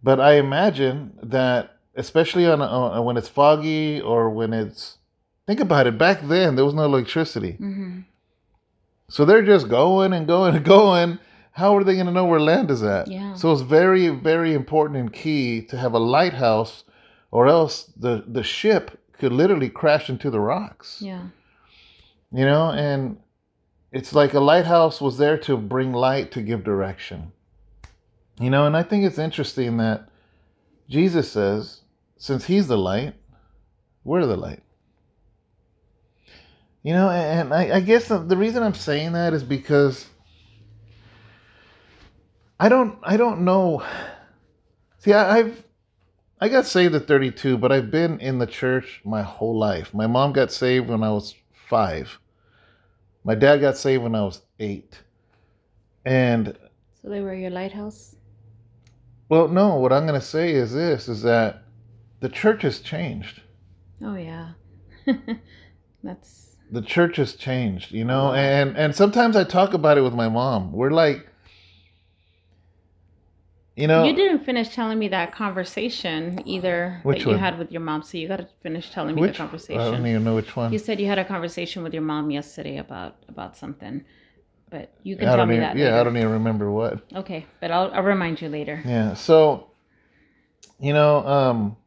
but 0.02 0.20
I 0.20 0.36
imagine 0.36 1.18
that, 1.24 1.78
especially 1.96 2.48
on, 2.48 2.62
on 2.62 3.04
when 3.06 3.18
it's 3.18 3.28
foggy 3.28 4.02
or 4.02 4.30
when 4.30 4.54
it's, 4.54 4.98
think 5.46 5.60
about 5.60 5.88
it, 5.88 5.98
back 5.98 6.22
then 6.28 6.56
there 6.56 6.66
was 6.66 6.74
no 6.74 6.84
electricity. 6.84 7.54
Mm-hmm. 7.54 8.00
So 9.10 9.26
they're 9.26 9.46
just 9.46 9.68
going 9.68 10.14
and 10.14 10.26
going 10.28 10.56
and 10.56 10.66
going. 10.66 11.20
How 11.52 11.76
are 11.76 11.84
they 11.84 11.96
going 11.96 12.06
to 12.06 12.12
know 12.12 12.26
where 12.26 12.40
land 12.40 12.72
is 12.72 12.84
at? 12.84 13.08
Yeah. 13.08 13.34
So 13.34 13.52
it's 13.52 13.62
very, 13.62 14.08
very 14.10 14.54
important 14.54 15.00
and 15.00 15.12
key 15.12 15.62
to 15.64 15.78
have 15.78 15.94
a 15.94 16.00
lighthouse, 16.00 16.84
or 17.32 17.48
else 17.48 17.92
the 17.98 18.24
the 18.28 18.44
ship 18.44 19.00
could 19.14 19.34
literally 19.34 19.70
crash 19.70 20.10
into 20.10 20.30
the 20.30 20.40
rocks. 20.40 21.02
Yeah. 21.02 21.24
You 22.32 22.46
know, 22.46 22.72
and 22.72 23.18
it's 23.92 24.14
like 24.14 24.34
a 24.34 24.40
lighthouse 24.40 25.02
was 25.02 25.18
there 25.18 25.38
to 25.40 25.58
bring 25.58 25.92
light 25.92 26.32
to 26.32 26.42
give 26.42 26.64
direction. 26.64 27.32
You 28.40 28.50
know, 28.50 28.66
and 28.66 28.78
I 28.78 28.84
think 28.84 29.04
it's 29.04 29.20
interesting 29.20 29.78
that 29.78 30.08
Jesus 30.88 31.32
says, 31.32 31.82
since 32.18 32.46
He's 32.46 32.68
the 32.68 32.78
light, 32.78 33.16
we're 34.04 34.26
the 34.26 34.38
light. 34.38 34.64
You 36.84 36.94
know, 36.94 37.10
and 37.10 37.54
I, 37.54 37.78
I 37.78 37.80
guess 37.82 38.08
the, 38.08 38.20
the 38.20 38.38
reason 38.38 38.64
I'm 38.64 38.74
saying 38.74 39.12
that 39.14 39.34
is 39.34 39.44
because 39.44 40.06
I 42.60 42.70
don't 42.70 42.98
I 43.04 43.18
don't 43.18 43.42
know. 43.42 43.84
See, 45.00 45.14
I, 45.14 45.38
I've 45.40 45.64
I 46.42 46.48
got 46.50 46.66
saved 46.66 46.96
at 46.96 47.08
32, 47.08 47.58
but 47.58 47.72
I've 47.72 47.92
been 47.92 48.20
in 48.20 48.40
the 48.40 48.48
church 48.48 49.02
my 49.04 49.22
whole 49.22 49.58
life. 49.58 49.94
My 49.94 50.08
mom 50.08 50.32
got 50.34 50.52
saved 50.52 50.88
when 50.90 51.04
I 51.04 51.12
was 51.12 51.36
five. 51.68 52.18
My 53.26 53.36
dad 53.36 53.58
got 53.58 53.78
saved 53.78 54.04
when 54.04 54.16
I 54.16 54.22
was 54.24 54.42
eight. 54.60 55.02
And 56.06 56.58
So 57.02 57.10
they 57.10 57.20
were 57.22 57.34
your 57.34 57.50
lighthouse. 57.50 58.16
well, 59.30 59.48
no, 59.50 59.76
what 59.76 59.92
I'm 59.94 60.08
going 60.08 60.20
to 60.20 60.26
say 60.26 60.54
is 60.54 60.74
this: 60.74 61.08
is 61.10 61.22
that 61.24 61.64
the 62.22 62.30
church 62.30 62.62
has 62.64 62.80
changed. 62.80 63.42
Oh 64.02 64.16
yeah. 64.16 64.52
That's 66.04 66.56
The 66.72 66.82
church 66.82 67.18
has 67.18 67.36
changed, 67.36 67.92
you 67.92 68.06
know. 68.06 68.34
And 68.34 68.78
and 68.78 68.96
sometimes 68.96 69.36
I 69.36 69.44
talk 69.44 69.74
about 69.74 69.98
it 69.98 70.02
with 70.02 70.14
my 70.14 70.30
mom. 70.30 70.72
We're 70.72 70.92
like, 70.92 71.29
you 73.80 73.88
know, 73.88 74.04
you 74.04 74.14
didn't 74.14 74.40
finish 74.40 74.70
telling 74.70 75.00
me 75.00 75.08
that 75.08 75.34
conversation 75.34 76.42
either 76.46 77.02
that 77.06 77.22
you 77.22 77.28
one? 77.28 77.40
had 77.40 77.58
with 77.58 77.72
your 77.72 77.82
mom. 77.82 78.04
So 78.04 78.18
you 78.18 78.28
got 78.28 78.38
to 78.38 78.48
finish 78.62 78.92
telling 78.92 79.16
me 79.16 79.22
which 79.22 79.32
the 79.34 79.38
conversation. 79.38 79.80
I 79.80 79.92
don't 79.92 80.06
even 80.06 80.24
know 80.24 80.36
which 80.36 80.56
one. 80.56 80.74
You 80.74 80.80
said 80.80 81.00
you 81.00 81.08
had 81.08 81.20
a 81.20 81.26
conversation 81.26 81.84
with 81.84 81.94
your 81.94 82.04
mom 82.04 82.30
yesterday 82.30 82.78
about 82.78 83.16
about 83.30 83.56
something, 83.56 84.04
but 84.70 84.92
you 85.04 85.16
can 85.16 85.30
I 85.30 85.36
tell 85.36 85.46
me 85.46 85.56
even, 85.56 85.68
that. 85.68 85.78
yeah, 85.78 86.00
I 86.00 86.04
don't 86.04 86.18
even 86.18 86.32
remember 86.32 86.70
what. 86.72 87.00
Okay, 87.16 87.46
but 87.62 87.72
I'll 87.72 87.92
I'll 87.92 88.04
remind 88.04 88.42
you 88.42 88.50
later. 88.50 88.82
Yeah. 88.86 89.14
So, 89.14 89.72
you 90.80 90.94
know, 90.94 91.26
um, 91.26 91.78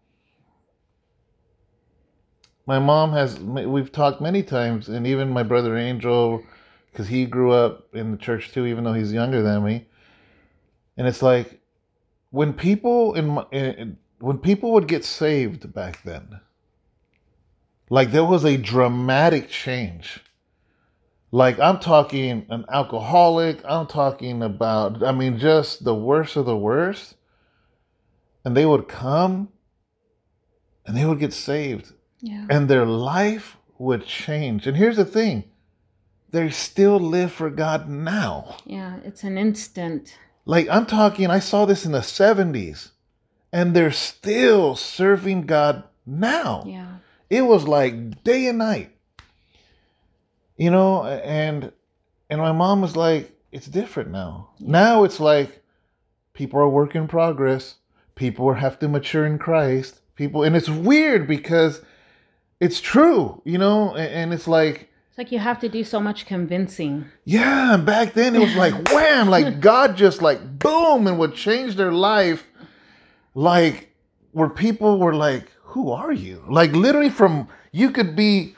my 2.67 2.79
mom 2.79 3.13
has, 3.13 3.39
we've 3.41 3.91
talked 3.91 4.21
many 4.21 4.43
times, 4.43 4.89
and 4.89 5.07
even 5.07 5.31
my 5.31 5.43
brother 5.43 5.77
Angel, 5.77 6.43
because 6.91 7.09
he 7.09 7.27
grew 7.27 7.53
up 7.53 7.95
in 7.95 8.13
the 8.13 8.17
church 8.17 8.53
too, 8.53 8.67
even 8.67 8.85
though 8.85 8.93
he's 8.93 9.13
younger 9.13 9.43
than 9.43 9.65
me. 9.65 9.89
And 10.97 11.07
it's 11.07 11.23
like, 11.23 11.62
when 12.33 12.53
people 12.55 13.15
in, 13.15 13.29
my, 13.29 13.45
in 13.53 13.99
when 14.19 14.39
people 14.39 14.73
would 14.73 14.89
get 14.89 15.05
saved 15.05 15.73
back 15.73 16.03
then, 16.03 16.41
like 17.91 18.11
there 18.11 18.25
was 18.25 18.45
a 18.45 18.57
dramatic 18.57 19.49
change. 19.49 20.21
Like 21.31 21.61
I'm 21.61 21.79
talking 21.79 22.47
an 22.49 22.65
alcoholic, 22.71 23.61
I'm 23.65 23.87
talking 23.87 24.43
about 24.43 25.03
I 25.05 25.13
mean 25.13 25.39
just 25.39 25.85
the 25.85 25.95
worst 25.95 26.35
of 26.37 26.47
the 26.47 26.57
worst. 26.57 27.15
And 28.45 28.57
they 28.57 28.67
would 28.67 28.89
come 28.89 29.49
and 30.85 30.97
they 30.97 31.05
would 31.05 31.21
get 31.21 31.33
saved 31.33 31.93
Yeah. 32.21 32.47
and 32.51 32.69
their 32.69 32.87
life 32.87 33.57
would 33.79 34.05
change. 34.05 34.67
And 34.67 34.77
here's 34.77 34.97
the 34.97 35.05
thing. 35.05 35.45
They 36.31 36.49
still 36.51 36.99
live 36.99 37.31
for 37.31 37.51
God 37.51 37.89
now. 37.89 38.57
Yeah, 38.65 38.97
it's 39.05 39.23
an 39.23 39.37
instant. 39.37 40.17
Like 40.45 40.69
I'm 40.69 40.87
talking, 40.87 41.31
I 41.31 41.39
saw 41.39 41.65
this 41.65 41.85
in 41.85 41.93
the 41.93 42.01
70s, 42.01 42.91
and 43.53 43.75
they're 43.75 43.93
still 43.93 44.75
serving 44.77 45.43
God 45.43 45.85
now. 46.05 46.65
Yeah. 46.67 46.97
It 47.31 47.43
was 47.43 47.67
like 47.67 48.25
day 48.25 48.47
and 48.47 48.59
night. 48.59 48.91
You 50.57 50.71
know, 50.71 51.05
and 51.05 51.73
and 52.29 52.41
my 52.41 52.53
mom 52.53 52.81
was 52.81 52.97
like, 52.97 53.33
it's 53.53 53.67
different 53.67 54.11
now. 54.11 54.51
Now 54.61 55.05
it's 55.05 55.21
like 55.21 55.63
people 56.35 56.61
are 56.61 56.69
work 56.69 56.95
in 56.95 57.09
progress. 57.09 57.77
People 58.15 58.53
have 58.53 58.79
to 58.81 58.89
mature 58.89 59.27
in 59.27 59.39
Christ. 59.39 60.01
People 60.17 60.43
and 60.43 60.57
it's 60.57 60.69
weird 60.69 61.27
because 61.27 61.81
it's 62.61 62.81
true, 62.81 63.43
you 63.45 63.59
know, 63.59 63.95
and, 63.95 64.13
and 64.13 64.33
it's 64.33 64.47
like 64.47 64.92
It's 65.13 65.19
like 65.19 65.31
you 65.31 65.41
have 65.41 65.61
to 65.61 65.69
do 65.69 65.85
so 65.85 66.01
much 66.01 66.25
convincing. 66.25 67.05
yeah, 67.27 67.75
and 67.75 67.85
back 67.85 68.15
then 68.15 68.35
it 68.35 68.39
was 68.39 68.55
like 68.57 68.89
wham, 68.93 69.29
like 69.29 69.61
God 69.61 69.95
just 69.95 70.23
like 70.23 70.59
boom 70.59 71.07
and 71.07 71.19
would 71.19 71.35
change 71.35 71.77
their 71.77 71.93
life. 71.93 72.47
Like 73.35 73.91
where 74.33 74.49
people 74.49 74.99
were 74.99 75.15
like, 75.15 75.53
Who 75.65 75.91
are 75.91 76.13
you? 76.13 76.43
Like 76.49 76.73
literally 76.73 77.11
from 77.11 77.49
you 77.73 77.91
could 77.91 78.17
be 78.17 78.55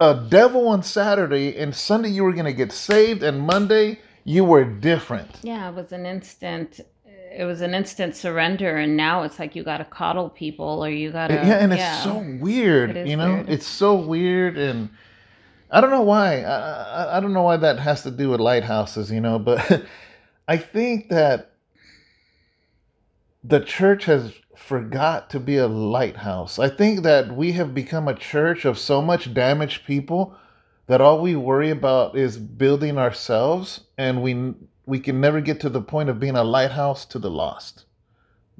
a 0.00 0.20
devil 0.28 0.66
on 0.66 0.82
Saturday 0.82 1.56
and 1.56 1.72
Sunday 1.72 2.08
you 2.08 2.24
were 2.24 2.32
gonna 2.32 2.52
get 2.52 2.72
saved 2.72 3.22
and 3.22 3.40
Monday 3.40 4.00
you 4.24 4.44
were 4.44 4.64
different. 4.64 5.30
Yeah, 5.44 5.68
it 5.68 5.74
was 5.76 5.92
an 5.92 6.04
instant. 6.04 6.80
It 7.34 7.44
was 7.44 7.60
an 7.60 7.74
instant 7.74 8.16
surrender, 8.16 8.76
and 8.76 8.96
now 8.96 9.22
it's 9.22 9.38
like 9.38 9.54
you 9.56 9.62
got 9.62 9.78
to 9.78 9.86
coddle 9.86 10.28
people, 10.28 10.84
or 10.84 10.90
you 10.90 11.10
got 11.12 11.28
to. 11.28 11.34
yeah, 11.34 11.62
and 11.62 11.72
it's 11.72 12.02
so 12.02 12.18
weird, 12.40 12.94
It 12.94 13.06
you 13.06 13.16
know. 13.16 13.36
weird. 13.36 13.48
It's 13.48 13.66
so 13.66 13.94
weird, 13.94 14.58
and 14.58 14.90
I 15.72 15.80
don't 15.80 15.90
know 15.90 16.02
why. 16.02 16.42
I, 16.42 16.56
I 16.56 17.16
I 17.16 17.20
don't 17.20 17.32
know 17.32 17.42
why 17.42 17.56
that 17.56 17.78
has 17.78 18.02
to 18.02 18.10
do 18.10 18.28
with 18.30 18.40
lighthouses, 18.40 19.10
you 19.10 19.20
know. 19.20 19.38
But 19.38 19.84
I 20.48 20.58
think 20.58 21.08
that 21.08 21.52
the 23.42 23.60
church 23.60 24.04
has 24.04 24.32
forgot 24.54 25.30
to 25.30 25.40
be 25.40 25.56
a 25.56 25.66
lighthouse. 25.66 26.58
I 26.58 26.68
think 26.68 27.02
that 27.02 27.34
we 27.34 27.52
have 27.52 27.74
become 27.74 28.06
a 28.06 28.14
church 28.14 28.64
of 28.64 28.78
so 28.78 29.00
much 29.00 29.32
damaged 29.32 29.86
people 29.86 30.36
that 30.86 31.00
all 31.00 31.20
we 31.20 31.34
worry 31.34 31.70
about 31.70 32.16
is 32.16 32.36
building 32.36 32.98
ourselves, 32.98 33.80
and 33.96 34.22
we 34.22 34.54
we 34.84 35.00
can 35.00 35.20
never 35.20 35.40
get 35.40 35.60
to 35.60 35.70
the 35.70 35.80
point 35.80 36.10
of 36.10 36.20
being 36.20 36.36
a 36.36 36.44
lighthouse 36.44 37.06
to 37.06 37.18
the 37.18 37.30
lost. 37.30 37.86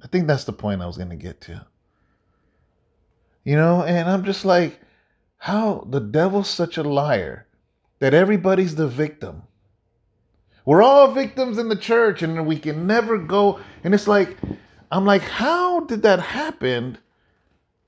I 0.02 0.06
think 0.06 0.26
that's 0.26 0.44
the 0.44 0.52
point 0.52 0.80
I 0.80 0.86
was 0.86 0.96
going 0.96 1.10
to 1.10 1.16
get 1.16 1.40
to. 1.42 1.66
You 3.44 3.56
know, 3.56 3.82
and 3.82 4.08
I'm 4.08 4.24
just 4.24 4.44
like, 4.44 4.80
how 5.42 5.84
the 5.90 5.98
devil's 5.98 6.48
such 6.48 6.76
a 6.76 6.84
liar 6.84 7.48
that 7.98 8.14
everybody's 8.14 8.76
the 8.76 8.86
victim. 8.86 9.42
We're 10.64 10.84
all 10.84 11.10
victims 11.10 11.58
in 11.58 11.68
the 11.68 11.74
church 11.74 12.22
and 12.22 12.46
we 12.46 12.60
can 12.60 12.86
never 12.86 13.18
go. 13.18 13.58
And 13.82 13.92
it's 13.92 14.06
like, 14.06 14.36
I'm 14.92 15.04
like, 15.04 15.22
how 15.22 15.80
did 15.80 16.02
that 16.02 16.20
happen 16.20 16.96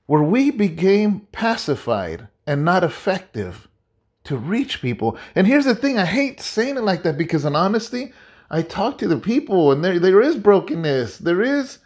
where 0.05 0.21
we 0.21 0.51
became 0.51 1.21
pacified 1.31 2.27
and 2.45 2.65
not 2.65 2.83
effective 2.83 3.69
to 4.25 4.35
reach 4.35 4.81
people? 4.81 5.17
And 5.33 5.47
here's 5.47 5.63
the 5.63 5.75
thing 5.75 5.97
I 5.97 6.03
hate 6.03 6.41
saying 6.41 6.75
it 6.75 6.83
like 6.83 7.03
that 7.03 7.17
because, 7.17 7.45
in 7.45 7.55
honesty, 7.55 8.11
I 8.51 8.63
talk 8.63 8.97
to 8.97 9.07
the 9.07 9.17
people 9.17 9.71
and 9.71 9.81
there, 9.81 9.97
there 9.97 10.21
is 10.21 10.35
brokenness. 10.35 11.19
There 11.19 11.41
is 11.41 11.79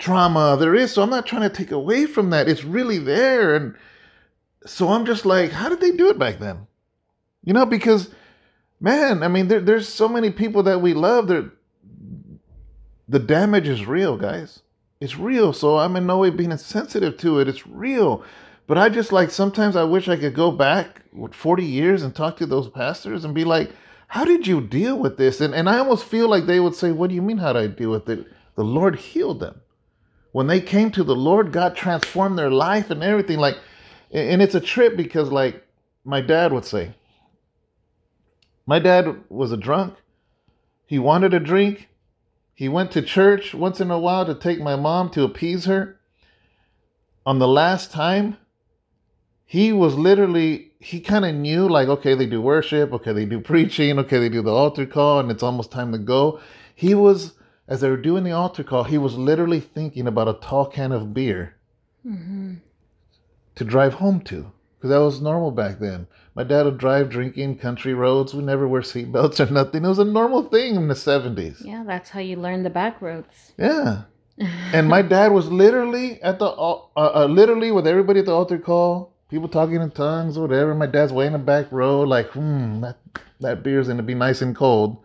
trauma 0.00 0.56
there 0.58 0.74
is 0.74 0.90
so 0.90 1.00
i'm 1.00 1.10
not 1.10 1.26
trying 1.26 1.48
to 1.48 1.48
take 1.48 1.70
away 1.70 2.06
from 2.06 2.30
that 2.30 2.48
it's 2.48 2.64
really 2.64 2.98
there 2.98 3.54
and 3.54 3.72
so 4.66 4.88
i'm 4.88 5.06
just 5.06 5.24
like 5.24 5.50
how 5.50 5.68
did 5.68 5.80
they 5.80 5.92
do 5.92 6.10
it 6.10 6.18
back 6.18 6.38
then? 6.38 6.66
You 7.44 7.52
know 7.52 7.66
because 7.66 8.10
man 8.80 9.22
i 9.22 9.28
mean 9.28 9.48
there, 9.48 9.60
there's 9.60 9.88
so 9.88 10.08
many 10.08 10.30
people 10.30 10.62
that 10.64 10.80
we 10.80 10.94
love 10.94 11.28
that 11.28 11.50
the 13.08 13.18
damage 13.18 13.68
is 13.68 13.86
real 13.86 14.16
guys. 14.16 14.62
It's 15.00 15.16
real. 15.16 15.52
So 15.52 15.78
i'm 15.78 15.96
in 15.96 16.06
no 16.06 16.18
way 16.18 16.30
being 16.30 16.52
insensitive 16.52 17.16
to 17.18 17.40
it. 17.40 17.48
It's 17.48 17.66
real. 17.66 18.24
But 18.66 18.78
i 18.78 18.88
just 18.88 19.12
like 19.12 19.30
sometimes 19.30 19.76
i 19.76 19.84
wish 19.84 20.08
i 20.08 20.16
could 20.16 20.34
go 20.34 20.50
back 20.50 21.02
40 21.32 21.64
years 21.64 22.02
and 22.02 22.14
talk 22.14 22.36
to 22.38 22.46
those 22.46 22.68
pastors 22.68 23.24
and 23.24 23.34
be 23.34 23.44
like 23.44 23.70
how 24.08 24.24
did 24.24 24.46
you 24.46 24.60
deal 24.60 24.96
with 24.98 25.16
this? 25.16 25.40
And, 25.40 25.54
and 25.54 25.68
i 25.68 25.78
almost 25.78 26.04
feel 26.04 26.28
like 26.28 26.46
they 26.46 26.60
would 26.60 26.74
say 26.74 26.92
what 26.92 27.08
do 27.08 27.14
you 27.14 27.22
mean 27.22 27.38
how 27.38 27.52
did 27.52 27.62
i 27.62 27.66
deal 27.68 27.90
with 27.90 28.08
it? 28.08 28.26
The 28.56 28.64
lord 28.64 28.96
healed 28.96 29.40
them. 29.40 29.60
When 30.36 30.48
they 30.48 30.60
came 30.60 30.90
to 30.90 31.02
the 31.02 31.16
Lord, 31.16 31.50
God 31.50 31.74
transformed 31.74 32.38
their 32.38 32.50
life 32.50 32.90
and 32.90 33.02
everything. 33.02 33.38
Like, 33.38 33.56
and 34.12 34.40
it's 34.42 34.54
a 34.54 34.60
trip 34.60 34.96
because, 34.96 35.30
like, 35.30 35.66
my 36.04 36.20
dad 36.20 36.52
would 36.52 36.64
say, 36.64 36.94
my 38.66 38.78
dad 38.78 39.24
was 39.28 39.52
a 39.52 39.56
drunk. 39.56 39.94
He 40.86 40.98
wanted 40.98 41.34
a 41.34 41.40
drink. 41.40 41.88
He 42.54 42.68
went 42.68 42.90
to 42.92 43.02
church 43.02 43.54
once 43.54 43.80
in 43.80 43.90
a 43.90 43.98
while 43.98 44.24
to 44.26 44.34
take 44.34 44.60
my 44.60 44.76
mom 44.76 45.10
to 45.10 45.24
appease 45.24 45.66
her. 45.66 45.98
on 47.24 47.38
the 47.38 47.48
last 47.48 47.90
time, 47.90 48.36
he 49.44 49.72
was 49.72 49.94
literally 49.96 50.72
he 50.78 51.00
kind 51.00 51.24
of 51.24 51.34
knew 51.34 51.68
like 51.68 51.88
okay 51.88 52.14
they 52.14 52.26
do 52.26 52.40
worship, 52.40 52.92
okay 52.92 53.12
they 53.12 53.24
do 53.24 53.40
preaching, 53.52 53.98
okay 53.98 54.18
they 54.18 54.28
do 54.28 54.42
the 54.42 54.52
altar 54.52 54.86
call, 54.86 55.20
and 55.20 55.30
it's 55.30 55.42
almost 55.42 55.70
time 55.70 55.92
to 55.92 55.98
go. 55.98 56.40
He 56.74 56.94
was 56.94 57.34
as 57.68 57.80
they 57.80 57.90
were 57.90 57.96
doing 57.96 58.22
the 58.24 58.32
altar 58.32 58.62
call, 58.62 58.84
he 58.84 58.98
was 58.98 59.16
literally 59.16 59.60
thinking 59.60 60.06
about 60.06 60.28
a 60.28 60.34
tall 60.34 60.66
can 60.66 60.92
of 60.92 61.12
beer 61.12 61.56
mm-hmm. 62.06 62.54
To 63.56 63.64
drive 63.64 63.94
home 63.94 64.20
to 64.20 64.52
because 64.76 64.90
that 64.90 65.04
was 65.04 65.20
normal 65.20 65.50
back 65.50 65.78
then. 65.78 66.06
My 66.34 66.44
dad 66.44 66.64
would 66.64 66.78
drive 66.78 67.08
drinking 67.08 67.58
country 67.58 67.94
roads. 67.94 68.34
We 68.34 68.42
never 68.42 68.68
wear 68.68 68.82
seatbelts 68.82 69.40
or 69.48 69.52
nothing. 69.52 69.84
It 69.84 69.88
was 69.88 69.98
a 69.98 70.04
normal 70.04 70.44
thing 70.44 70.76
in 70.76 70.88
the 70.88 70.94
70s. 70.94 71.64
Yeah, 71.64 71.82
that's 71.84 72.10
how 72.10 72.20
you 72.20 72.36
learn 72.36 72.62
the 72.62 72.70
back 72.70 73.00
roads. 73.00 73.52
Yeah. 73.58 74.02
and 74.38 74.86
my 74.86 75.00
dad 75.02 75.32
was 75.32 75.48
literally 75.48 76.22
at 76.22 76.38
the 76.38 76.46
uh, 76.46 76.82
uh, 76.96 77.26
literally 77.28 77.72
with 77.72 77.86
everybody 77.86 78.20
at 78.20 78.26
the 78.26 78.34
altar 78.34 78.58
call, 78.58 79.14
people 79.30 79.48
talking 79.48 79.80
in 79.80 79.90
tongues, 79.90 80.36
or 80.36 80.42
whatever. 80.42 80.74
My 80.74 80.86
dad's 80.86 81.12
way 81.12 81.26
in 81.26 81.32
the 81.32 81.38
back 81.38 81.72
row, 81.72 82.02
like, 82.02 82.28
hmm, 82.32 82.82
that 82.82 82.98
that 83.40 83.62
beer's 83.62 83.88
gonna 83.88 84.02
be 84.02 84.14
nice 84.14 84.42
and 84.42 84.54
cold. 84.54 84.98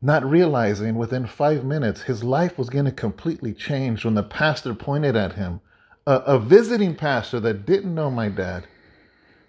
Not 0.00 0.24
realizing 0.24 0.94
within 0.94 1.26
five 1.26 1.64
minutes 1.64 2.02
his 2.02 2.22
life 2.22 2.56
was 2.56 2.70
gonna 2.70 2.92
completely 2.92 3.52
change 3.52 4.04
when 4.04 4.14
the 4.14 4.22
pastor 4.22 4.72
pointed 4.72 5.16
at 5.16 5.32
him. 5.32 5.60
A, 6.06 6.12
a 6.12 6.38
visiting 6.38 6.94
pastor 6.94 7.40
that 7.40 7.66
didn't 7.66 7.94
know 7.94 8.10
my 8.10 8.28
dad 8.28 8.66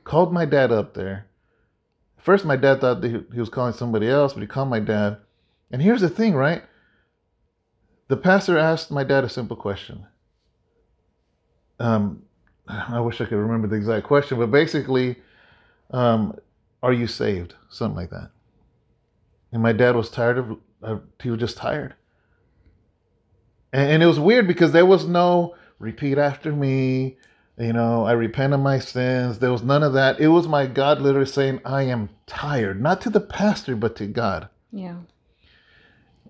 called 0.04 0.32
my 0.32 0.46
dad 0.46 0.72
up 0.72 0.94
there. 0.94 1.28
First, 2.18 2.46
my 2.46 2.56
dad 2.56 2.82
thought 2.82 3.02
that 3.02 3.26
he, 3.34 3.40
was 3.40 3.50
calling 3.50 3.74
somebody 3.74 4.10
else, 4.10 4.34
but 4.34 4.42
he 4.42 4.48
called 4.48 4.70
my 4.70 4.80
dad. 4.80 5.18
And 5.72 5.82
here's 5.82 6.02
the 6.02 6.10
thing, 6.10 6.34
right? 6.34 6.64
The 8.08 8.18
pastor 8.18 8.58
asked 8.58 8.90
my 8.90 9.04
dad 9.04 9.24
a 9.24 9.30
simple 9.30 9.58
question. 9.58 10.06
Um, 11.80 12.24
I 12.68 13.00
wish 13.00 13.22
I 13.22 13.26
could 13.26 13.36
remember 13.36 13.68
the 13.68 13.76
exact 13.76 14.08
question, 14.08 14.38
but 14.38 14.52
basically, 14.52 15.18
um, 15.92 16.38
are 16.82 16.94
you 16.94 17.08
saved? 17.08 17.54
Something 17.70 17.98
like 17.98 18.10
that. 18.10 18.32
And 19.52 19.62
my 19.62 19.74
dad 19.74 19.96
was 19.96 20.10
tired 20.10 20.38
of, 20.38 20.58
uh, 20.84 20.98
he 21.22 21.30
was 21.30 21.40
just 21.40 21.58
tired. 21.58 21.96
And, 23.74 23.92
and 23.92 24.04
it 24.04 24.08
was 24.08 24.20
weird 24.20 24.48
because 24.48 24.72
there 24.72 24.86
was 24.86 25.06
no 25.06 25.56
repeat 25.80 26.18
after 26.18 26.52
me, 26.52 27.18
you 27.58 27.74
know, 27.74 28.06
I 28.06 28.12
repent 28.12 28.54
of 28.54 28.60
my 28.60 28.80
sins. 28.80 29.40
There 29.40 29.52
was 29.52 29.64
none 29.64 29.84
of 29.84 29.94
that. 29.94 30.20
It 30.20 30.28
was 30.28 30.48
my 30.48 30.68
God 30.68 31.02
literally 31.02 31.28
saying, 31.28 31.62
I 31.66 31.84
am 31.84 32.10
tired, 32.28 32.82
not 32.82 33.02
to 33.02 33.10
the 33.10 33.20
pastor, 33.20 33.76
but 33.76 33.96
to 33.98 34.06
God. 34.06 34.50
Yeah. 34.72 34.98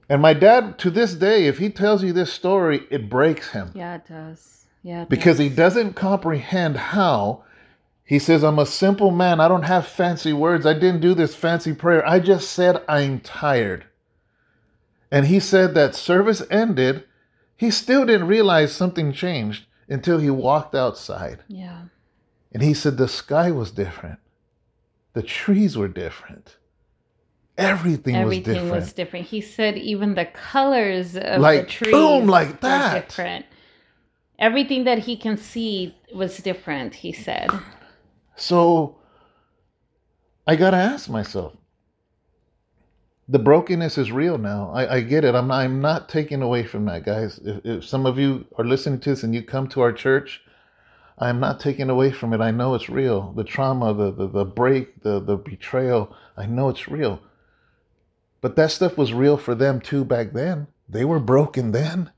And 0.09 0.21
my 0.21 0.33
dad, 0.33 0.77
to 0.79 0.89
this 0.89 1.13
day, 1.15 1.47
if 1.47 1.57
he 1.57 1.69
tells 1.69 2.01
you 2.03 2.13
this 2.13 2.31
story, 2.31 2.83
it 2.89 3.09
breaks 3.09 3.51
him 3.51 3.71
Yeah, 3.73 3.95
it 3.95 4.07
does. 4.07 4.65
Yeah. 4.83 5.01
it 5.01 5.09
because 5.09 5.37
he 5.37 5.49
doesn't 5.49 5.93
comprehend 5.93 6.77
how. 6.77 7.43
He 8.05 8.19
says, 8.19 8.41
I'm 8.41 8.57
a 8.59 8.65
simple 8.65 9.11
man. 9.11 9.41
I 9.41 9.49
don't 9.49 9.63
have 9.63 9.85
fancy 9.85 10.31
words. 10.31 10.65
I 10.65 10.73
didn't 10.73 11.01
do 11.01 11.13
this 11.13 11.35
fancy 11.35 11.73
prayer. 11.73 12.07
I 12.07 12.19
just 12.21 12.51
said, 12.51 12.81
I'm 12.87 13.19
tired. 13.19 13.83
And 15.11 15.27
he 15.27 15.41
said 15.41 15.73
that 15.75 15.93
service 15.93 16.41
ended. 16.49 17.03
He 17.57 17.71
still 17.71 18.05
didn't 18.05 18.27
realize 18.27 18.71
something 18.71 19.11
changed 19.11 19.65
until 19.89 20.19
he 20.19 20.29
walked 20.29 20.75
outside. 20.75 21.39
Yeah. 21.47 21.83
And 22.53 22.61
he 22.63 22.73
said, 22.73 22.97
the 22.97 23.07
sky 23.07 23.51
was 23.51 23.71
different, 23.71 24.19
the 25.13 25.21
trees 25.23 25.77
were 25.77 25.87
different, 25.89 26.57
everything, 27.57 28.15
Everything 28.15 28.53
was 28.53 28.61
different. 28.61 28.71
was 28.71 28.93
different. 28.93 29.25
He 29.27 29.41
said 29.41 29.77
even 29.77 30.15
the 30.15 30.25
colors 30.25 31.17
of 31.17 31.41
Like, 31.41 31.61
the 31.65 31.71
trees 31.71 31.91
boom, 31.91 32.27
like 32.27 32.49
were 32.49 32.57
that. 32.61 33.07
different. 33.07 33.45
Everything 34.39 34.83
that 34.85 34.99
he 34.99 35.17
can 35.17 35.35
see 35.37 35.95
was 36.13 36.37
different, 36.37 36.95
he 36.95 37.11
said. 37.11 37.49
So 38.35 38.97
I 40.45 40.55
got 40.55 40.71
to 40.71 40.77
ask 40.77 41.09
myself 41.09 41.53
the 43.29 43.39
brokenness 43.39 43.97
is 43.97 44.11
real 44.11 44.37
now. 44.37 44.71
I, 44.73 44.95
I 44.95 45.01
get 45.01 45.25
it. 45.25 45.35
I'm 45.35 45.47
not, 45.47 45.59
I'm 45.59 45.81
not 45.81 46.07
taking 46.07 46.41
away 46.41 46.63
from 46.63 46.85
that, 46.85 47.05
guys. 47.05 47.39
If, 47.43 47.65
if 47.65 47.85
some 47.85 48.05
of 48.05 48.17
you 48.17 48.45
are 48.57 48.65
listening 48.65 48.99
to 49.01 49.09
this 49.09 49.23
and 49.23 49.35
you 49.35 49.43
come 49.43 49.67
to 49.69 49.81
our 49.81 49.91
church, 49.91 50.41
I'm 51.19 51.39
not 51.39 51.59
taking 51.59 51.89
away 51.89 52.11
from 52.11 52.33
it. 52.33 52.41
I 52.41 52.51
know 52.51 52.75
it's 52.75 52.89
real. 52.89 53.33
The 53.33 53.43
trauma, 53.43 53.93
the, 53.93 54.11
the, 54.11 54.27
the 54.27 54.45
break, 54.45 55.01
the, 55.01 55.19
the 55.19 55.35
betrayal, 55.35 56.15
I 56.37 56.45
know 56.45 56.69
it's 56.69 56.87
real. 56.87 57.19
But 58.39 58.55
that 58.55 58.71
stuff 58.71 58.97
was 58.97 59.13
real 59.13 59.35
for 59.35 59.55
them 59.55 59.81
too 59.81 60.05
back 60.05 60.31
then. 60.31 60.67
They 60.87 61.03
were 61.03 61.19
broken 61.19 61.71
then. 61.71 62.11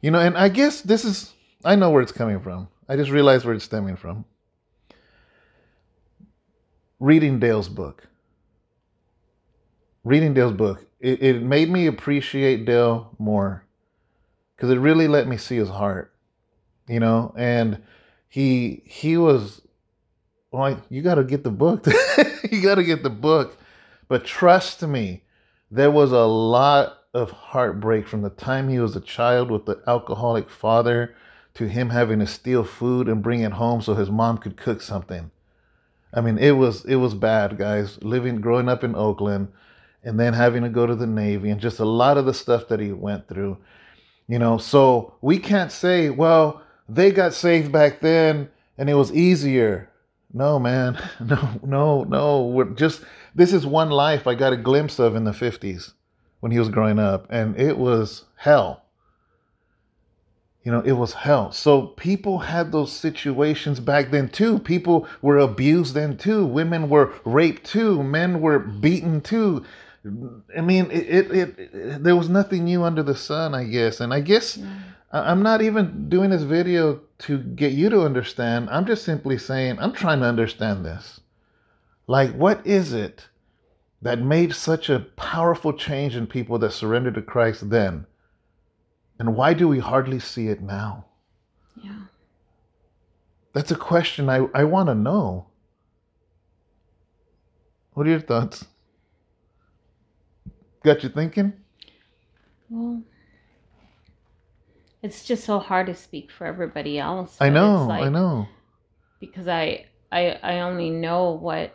You 0.00 0.10
know, 0.12 0.20
and 0.20 0.36
I 0.36 0.48
guess 0.48 0.80
this 0.80 1.04
is, 1.04 1.34
I 1.64 1.74
know 1.74 1.90
where 1.90 2.02
it's 2.02 2.12
coming 2.12 2.40
from. 2.40 2.68
I 2.88 2.96
just 2.96 3.10
realized 3.10 3.44
where 3.44 3.54
it's 3.54 3.64
stemming 3.64 3.96
from. 3.96 4.24
Reading 7.00 7.38
Dale's 7.38 7.68
book. 7.68 8.06
Reading 10.04 10.34
Dale's 10.34 10.52
book, 10.52 10.86
it, 11.00 11.22
it 11.22 11.42
made 11.42 11.70
me 11.70 11.86
appreciate 11.86 12.66
Dale 12.66 13.14
more 13.18 13.64
because 14.54 14.70
it 14.70 14.78
really 14.78 15.08
let 15.08 15.26
me 15.26 15.36
see 15.36 15.56
his 15.56 15.70
heart, 15.70 16.14
you 16.86 17.00
know, 17.00 17.34
and 17.36 17.82
he 18.28 18.82
he 18.84 19.16
was 19.16 19.62
like, 20.52 20.78
you 20.88 21.02
got 21.02 21.16
to 21.16 21.24
get 21.24 21.42
the 21.42 21.50
book. 21.50 21.86
you 22.50 22.62
got 22.62 22.76
to 22.76 22.84
get 22.84 23.02
the 23.02 23.10
book. 23.10 23.56
But 24.08 24.24
trust 24.24 24.82
me, 24.82 25.22
there 25.70 25.90
was 25.90 26.12
a 26.12 26.24
lot 26.24 26.98
of 27.12 27.30
heartbreak 27.30 28.06
from 28.06 28.22
the 28.22 28.30
time 28.30 28.68
he 28.68 28.78
was 28.78 28.96
a 28.96 29.00
child 29.00 29.50
with 29.50 29.66
the 29.66 29.82
alcoholic 29.86 30.50
father 30.50 31.14
to 31.54 31.68
him 31.68 31.90
having 31.90 32.18
to 32.18 32.26
steal 32.26 32.64
food 32.64 33.08
and 33.08 33.22
bring 33.22 33.40
it 33.40 33.52
home 33.52 33.80
so 33.80 33.94
his 33.94 34.10
mom 34.10 34.38
could 34.38 34.56
cook 34.56 34.82
something. 34.82 35.30
I 36.12 36.20
mean, 36.20 36.38
it 36.38 36.52
was 36.52 36.84
it 36.84 36.96
was 36.96 37.14
bad, 37.14 37.58
guys. 37.58 38.02
Living 38.02 38.40
growing 38.40 38.68
up 38.68 38.84
in 38.84 38.94
Oakland 38.94 39.48
and 40.04 40.20
then 40.20 40.34
having 40.34 40.62
to 40.62 40.68
go 40.68 40.86
to 40.86 40.94
the 40.94 41.06
Navy 41.06 41.50
and 41.50 41.60
just 41.60 41.80
a 41.80 41.84
lot 41.84 42.18
of 42.18 42.26
the 42.26 42.34
stuff 42.34 42.68
that 42.68 42.80
he 42.80 42.92
went 42.92 43.26
through. 43.26 43.58
You 44.28 44.38
know, 44.38 44.58
so 44.58 45.14
we 45.20 45.38
can't 45.38 45.72
say, 45.72 46.10
well, 46.10 46.62
they 46.88 47.10
got 47.10 47.34
saved 47.34 47.72
back 47.72 48.00
then 48.00 48.50
and 48.78 48.88
it 48.88 48.94
was 48.94 49.12
easier. 49.12 49.90
No, 50.32 50.58
man. 50.58 50.98
No, 51.20 51.60
no, 51.62 52.04
no. 52.04 52.46
We're 52.46 52.70
just 52.70 53.02
this 53.34 53.52
is 53.52 53.66
one 53.66 53.90
life 53.90 54.26
I 54.26 54.34
got 54.34 54.52
a 54.52 54.56
glimpse 54.56 54.98
of 54.98 55.16
in 55.16 55.24
the 55.24 55.32
50s 55.32 55.92
when 56.40 56.52
he 56.52 56.58
was 56.58 56.68
growing 56.68 56.98
up 56.98 57.26
and 57.30 57.58
it 57.58 57.78
was 57.78 58.24
hell. 58.36 58.82
You 60.64 60.72
know, 60.72 60.80
it 60.80 60.92
was 60.92 61.12
hell. 61.12 61.52
So 61.52 61.88
people 61.88 62.38
had 62.38 62.72
those 62.72 62.90
situations 62.90 63.80
back 63.80 64.10
then 64.10 64.30
too. 64.30 64.58
People 64.58 65.06
were 65.20 65.38
abused 65.38 65.94
then 65.94 66.16
too. 66.16 66.46
Women 66.46 66.88
were 66.88 67.12
raped 67.24 67.64
too. 67.64 68.02
Men 68.02 68.40
were 68.40 68.58
beaten 68.58 69.20
too. 69.20 69.64
I 70.04 70.60
mean, 70.60 70.90
it, 70.90 71.30
it, 71.30 71.58
it, 71.58 72.02
there 72.04 72.16
was 72.16 72.28
nothing 72.28 72.64
new 72.64 72.84
under 72.84 73.02
the 73.02 73.14
sun, 73.14 73.54
I 73.54 73.64
guess. 73.64 74.00
And 74.00 74.12
I 74.12 74.20
guess 74.20 74.58
I- 75.10 75.30
I'm 75.30 75.42
not 75.42 75.62
even 75.62 76.08
doing 76.08 76.30
this 76.30 76.42
video 76.42 77.00
to 77.20 77.38
get 77.38 77.72
you 77.72 77.88
to 77.88 78.02
understand. 78.02 78.68
I'm 78.70 78.84
just 78.84 79.04
simply 79.04 79.38
saying 79.38 79.78
I'm 79.78 79.92
trying 79.92 80.20
to 80.20 80.26
understand 80.26 80.84
this. 80.84 81.20
Like, 82.06 82.34
what 82.34 82.66
is 82.66 82.92
it 82.92 83.28
that 84.02 84.18
made 84.18 84.54
such 84.54 84.90
a 84.90 85.00
powerful 85.16 85.72
change 85.72 86.16
in 86.16 86.26
people 86.26 86.58
that 86.58 86.72
surrendered 86.72 87.14
to 87.14 87.22
Christ 87.22 87.70
then? 87.70 88.06
And 89.18 89.36
why 89.36 89.54
do 89.54 89.68
we 89.68 89.78
hardly 89.78 90.18
see 90.18 90.48
it 90.48 90.60
now? 90.60 91.06
Yeah. 91.82 92.02
That's 93.54 93.70
a 93.70 93.76
question 93.76 94.28
I, 94.28 94.48
I 94.52 94.64
want 94.64 94.88
to 94.88 94.94
know. 94.94 95.46
What 97.94 98.06
are 98.06 98.10
your 98.10 98.20
thoughts? 98.20 98.66
Got 100.84 101.02
you 101.02 101.08
thinking? 101.08 101.54
Well, 102.68 103.02
it's 105.02 105.24
just 105.24 105.44
so 105.44 105.58
hard 105.58 105.86
to 105.86 105.94
speak 105.94 106.30
for 106.30 106.46
everybody 106.46 106.98
else. 106.98 107.38
I 107.40 107.48
know, 107.48 107.86
like- 107.86 108.02
I 108.04 108.08
know. 108.10 108.46
because 109.18 109.48
I 109.48 109.86
I 110.12 110.38
I 110.42 110.60
only 110.60 110.90
know 110.90 111.30
what 111.32 111.74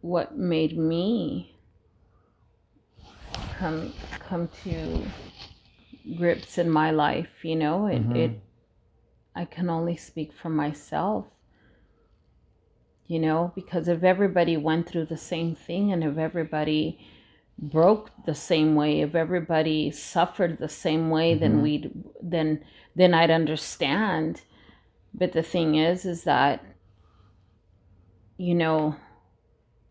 what 0.00 0.36
made 0.36 0.76
me 0.76 1.54
come 3.56 3.92
come 4.28 4.48
to 4.64 5.06
grips 6.16 6.58
in 6.58 6.68
my 6.68 6.90
life, 6.90 7.44
you 7.44 7.54
know? 7.54 7.86
It 7.86 8.02
Mhm. 8.08 8.16
it 8.16 8.40
I 9.36 9.44
can 9.44 9.70
only 9.70 9.96
speak 9.96 10.32
for 10.32 10.48
myself. 10.50 11.26
You 13.12 13.18
know, 13.18 13.52
because 13.54 13.88
if 13.88 14.02
everybody 14.04 14.56
went 14.56 14.88
through 14.88 15.04
the 15.04 15.18
same 15.18 15.54
thing 15.54 15.92
and 15.92 16.02
if 16.02 16.16
everybody 16.16 16.98
broke 17.58 18.10
the 18.24 18.34
same 18.34 18.74
way, 18.74 19.02
if 19.02 19.14
everybody 19.14 19.90
suffered 19.90 20.56
the 20.58 20.68
same 20.70 21.10
way, 21.10 21.34
then 21.34 21.56
Mhm. 21.58 21.62
we'd 21.62 21.92
then 22.22 22.64
then 22.96 23.12
I'd 23.12 23.30
understand. 23.30 24.42
But 25.12 25.32
the 25.32 25.42
thing 25.42 25.74
is 25.74 26.06
is 26.06 26.24
that 26.24 26.64
you 28.38 28.54
know 28.54 28.96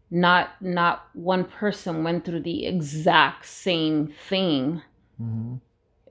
not 0.09 0.59
not 0.59 1.07
one 1.13 1.45
person 1.45 2.03
went 2.03 2.25
through 2.25 2.41
the 2.41 2.65
exact 2.65 3.45
same 3.45 4.07
thing 4.07 4.81
hmm 5.17 5.57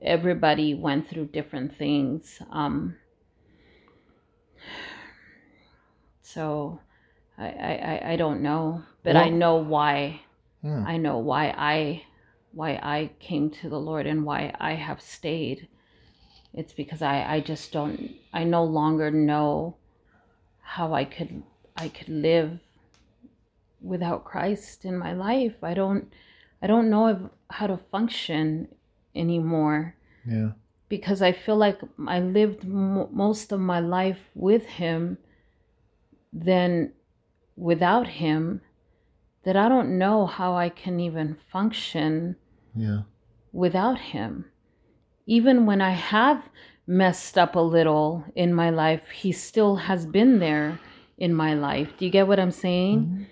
everybody 0.01 0.75
went 0.75 1.09
through 1.09 1.27
different 1.27 1.75
things. 1.77 2.40
Um, 2.51 2.96
so 6.23 6.81
I, 7.40 7.46
I, 8.05 8.12
I 8.12 8.16
don't 8.16 8.42
know, 8.42 8.83
but 9.03 9.16
I 9.16 9.31
know 9.31 9.57
why. 9.57 10.20
Hmm. 10.62 10.85
I 10.87 10.98
know 10.98 11.18
why 11.18 11.55
I 11.57 12.03
why 12.53 12.72
I 12.83 13.11
came 13.18 13.48
to 13.50 13.68
the 13.70 13.81
Lord 13.81 14.07
and 14.07 14.24
why 14.26 14.55
I 14.61 14.74
have 14.74 15.00
stayed. 15.00 15.68
It's 16.53 16.74
because 16.74 17.00
I, 17.00 17.37
I 17.37 17.40
just 17.40 17.72
don't 17.72 18.11
I 18.33 18.44
no 18.44 18.62
longer 18.64 19.11
know 19.11 19.76
how 20.61 20.92
I 20.92 21.05
could 21.05 21.42
I 21.76 21.88
could 21.88 22.09
live 22.11 22.59
without 23.81 24.24
Christ 24.24 24.85
in 24.85 24.98
my 24.98 25.12
life. 25.14 25.55
I 25.62 25.72
don't 25.74 26.12
I 26.61 26.66
don't 26.66 26.90
know 26.90 27.31
how 27.48 27.66
to 27.66 27.79
function 27.79 28.68
anymore 29.14 29.94
Yeah. 30.26 30.50
because 30.88 31.22
I 31.22 31.33
feel 31.33 31.57
like 31.57 31.81
I 32.07 32.20
lived 32.20 32.64
m- 32.64 33.09
most 33.12 33.50
of 33.50 33.61
my 33.61 33.81
life 33.81 34.20
with 34.35 34.66
him 34.66 35.18
then 36.33 36.92
without 37.61 38.07
him 38.09 38.62
that 39.44 39.57
I 39.57 39.68
don't 39.68 39.99
know 39.99 40.27
how 40.27 40.55
I 40.55 40.68
can 40.70 40.99
even 40.99 41.35
function 41.35 42.37
Yeah. 42.75 43.03
without 43.53 43.99
him. 43.99 44.46
Even 45.27 45.66
when 45.66 45.81
I 45.81 45.90
have 45.90 46.49
messed 46.87 47.37
up 47.38 47.55
a 47.55 47.61
little 47.61 48.25
in 48.35 48.55
my 48.55 48.70
life, 48.70 49.11
he 49.11 49.31
still 49.33 49.77
has 49.77 50.07
been 50.07 50.38
there 50.38 50.81
in 51.18 51.35
my 51.35 51.55
life. 51.55 51.92
Do 51.99 52.05
you 52.05 52.11
get 52.11 52.27
what 52.27 52.40
I'm 52.40 52.51
saying? 52.51 53.01
Mm-hmm. 53.01 53.23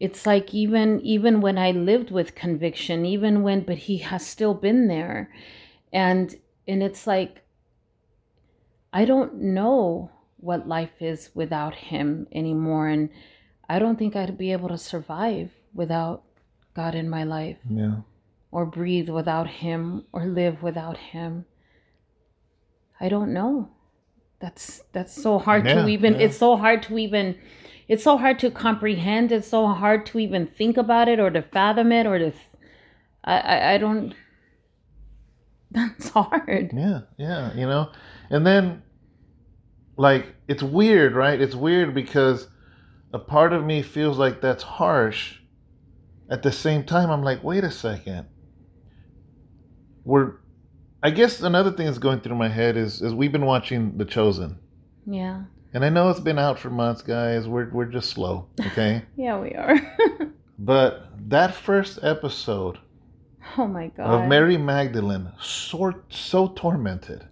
It's 0.00 0.24
like 0.26 0.54
even 0.54 1.00
even 1.02 1.42
when 1.42 1.58
I 1.58 1.72
lived 1.72 2.10
with 2.10 2.34
conviction, 2.34 3.04
even 3.04 3.42
when 3.42 3.60
but 3.60 3.76
he 3.76 3.98
has 3.98 4.26
still 4.26 4.54
been 4.54 4.88
there. 4.88 5.30
And 5.92 6.34
and 6.66 6.82
it's 6.82 7.06
like 7.06 7.42
I 8.92 9.04
don't 9.04 9.34
know 9.34 10.10
what 10.38 10.66
life 10.66 11.00
is 11.00 11.30
without 11.34 11.74
him 11.74 12.26
anymore 12.32 12.88
and 12.88 13.10
I 13.74 13.78
don't 13.78 13.98
think 14.00 14.12
I'd 14.16 14.36
be 14.46 14.52
able 14.56 14.68
to 14.68 14.78
survive 14.92 15.48
without 15.80 16.18
God 16.74 16.94
in 16.94 17.08
my 17.16 17.24
life 17.36 17.58
Yeah. 17.82 17.96
or 18.50 18.64
breathe 18.66 19.08
without 19.18 19.48
him 19.64 20.04
or 20.12 20.22
live 20.40 20.56
without 20.68 20.98
him 21.14 21.44
i 23.04 23.08
don't 23.14 23.32
know 23.32 23.52
that's 24.42 24.66
that's 24.94 25.14
so 25.26 25.38
hard 25.46 25.64
Yeah, 25.66 25.74
to 25.82 25.88
even 25.88 26.12
yeah. 26.14 26.24
it's 26.24 26.36
so 26.36 26.50
hard 26.56 26.82
to 26.86 26.98
even 26.98 27.26
it's 27.92 28.04
so 28.08 28.14
hard 28.24 28.38
to 28.40 28.50
comprehend 28.50 29.32
it's 29.36 29.48
so 29.56 29.60
hard 29.82 30.04
to 30.10 30.18
even 30.18 30.46
think 30.46 30.76
about 30.84 31.08
it 31.12 31.18
or 31.24 31.30
to 31.30 31.42
fathom 31.42 31.92
it 31.92 32.06
or 32.06 32.18
to 32.18 32.30
th- 32.30 32.56
i 33.24 33.36
i, 33.54 33.56
I 33.74 33.78
don't 33.78 34.14
that's 35.76 36.08
hard 36.10 36.66
Yeah, 36.74 37.00
yeah, 37.16 37.54
you 37.54 37.66
know. 37.72 37.90
And 38.30 38.42
then 38.46 38.82
like 39.96 40.24
it's 40.48 40.62
weird, 40.62 41.14
right? 41.14 41.40
It's 41.40 41.54
weird 41.54 41.94
because 41.94 42.48
a 43.12 43.18
part 43.18 43.52
of 43.52 43.64
me 43.64 43.82
feels 43.82 44.18
like 44.18 44.40
that's 44.40 44.62
harsh. 44.62 45.36
At 46.30 46.42
the 46.42 46.52
same 46.52 46.84
time, 46.84 47.10
I'm 47.10 47.22
like, 47.22 47.42
wait 47.42 47.64
a 47.64 47.70
second. 47.70 48.26
We're 50.04 50.34
I 51.02 51.10
guess 51.10 51.40
another 51.40 51.72
thing 51.72 51.86
that's 51.86 51.98
going 51.98 52.20
through 52.20 52.36
my 52.36 52.48
head 52.48 52.76
is 52.76 53.02
is 53.02 53.14
we've 53.14 53.32
been 53.32 53.46
watching 53.46 53.96
The 53.96 54.04
Chosen. 54.04 54.58
yeah 55.06 55.44
And 55.72 55.84
I 55.84 55.88
know 55.88 56.10
it's 56.10 56.20
been 56.20 56.38
out 56.38 56.58
for 56.58 56.70
months, 56.70 57.02
guys. 57.02 57.48
We're 57.48 57.70
we're 57.70 57.86
just 57.86 58.10
slow, 58.10 58.46
okay? 58.60 59.02
yeah 59.16 59.38
we 59.38 59.52
are 59.54 59.78
but 60.58 61.06
that 61.28 61.54
first 61.54 61.98
episode 62.02 62.78
oh 63.56 63.66
my 63.66 63.88
god 63.88 64.22
of 64.22 64.28
Mary 64.28 64.56
Magdalene, 64.56 65.32
so, 65.40 65.94
so 66.10 66.48
tormented. 66.48 67.26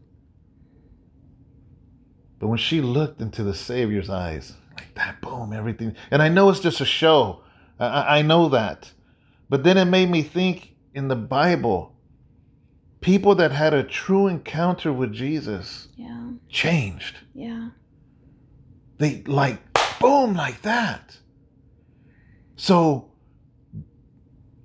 But 2.38 2.48
when 2.48 2.58
she 2.58 2.80
looked 2.80 3.20
into 3.20 3.42
the 3.42 3.54
Savior's 3.54 4.08
eyes, 4.10 4.54
like 4.78 4.94
that, 4.94 5.20
boom, 5.20 5.52
everything. 5.52 5.94
And 6.10 6.22
I 6.22 6.28
know 6.28 6.48
it's 6.50 6.60
just 6.60 6.80
a 6.80 6.84
show. 6.84 7.42
I- 7.80 8.18
I, 8.18 8.22
know 8.22 8.48
that. 8.48 8.92
But 9.48 9.62
then 9.64 9.76
it 9.76 9.86
made 9.86 10.10
me 10.10 10.22
think 10.22 10.74
in 10.94 11.08
the 11.08 11.16
Bible, 11.16 11.94
people 13.00 13.34
that 13.36 13.52
had 13.52 13.72
a 13.74 13.82
true 13.82 14.26
encounter 14.26 14.92
with 14.92 15.12
Jesus 15.12 15.88
yeah 15.96 16.30
changed. 16.48 17.16
yeah 17.34 17.68
They 18.98 19.22
like, 19.26 19.58
boom, 20.00 20.34
like 20.34 20.62
that. 20.62 21.18
So, 22.56 23.12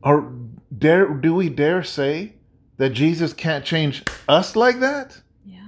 are 0.02 0.32
dare 0.76 1.08
do 1.14 1.36
we 1.36 1.50
dare 1.50 1.84
say 1.84 2.34
that 2.78 2.90
Jesus 2.90 3.34
can't 3.34 3.64
change 3.64 4.04
us 4.28 4.56
like 4.56 4.80
that? 4.80 5.22
yeah 5.46 5.68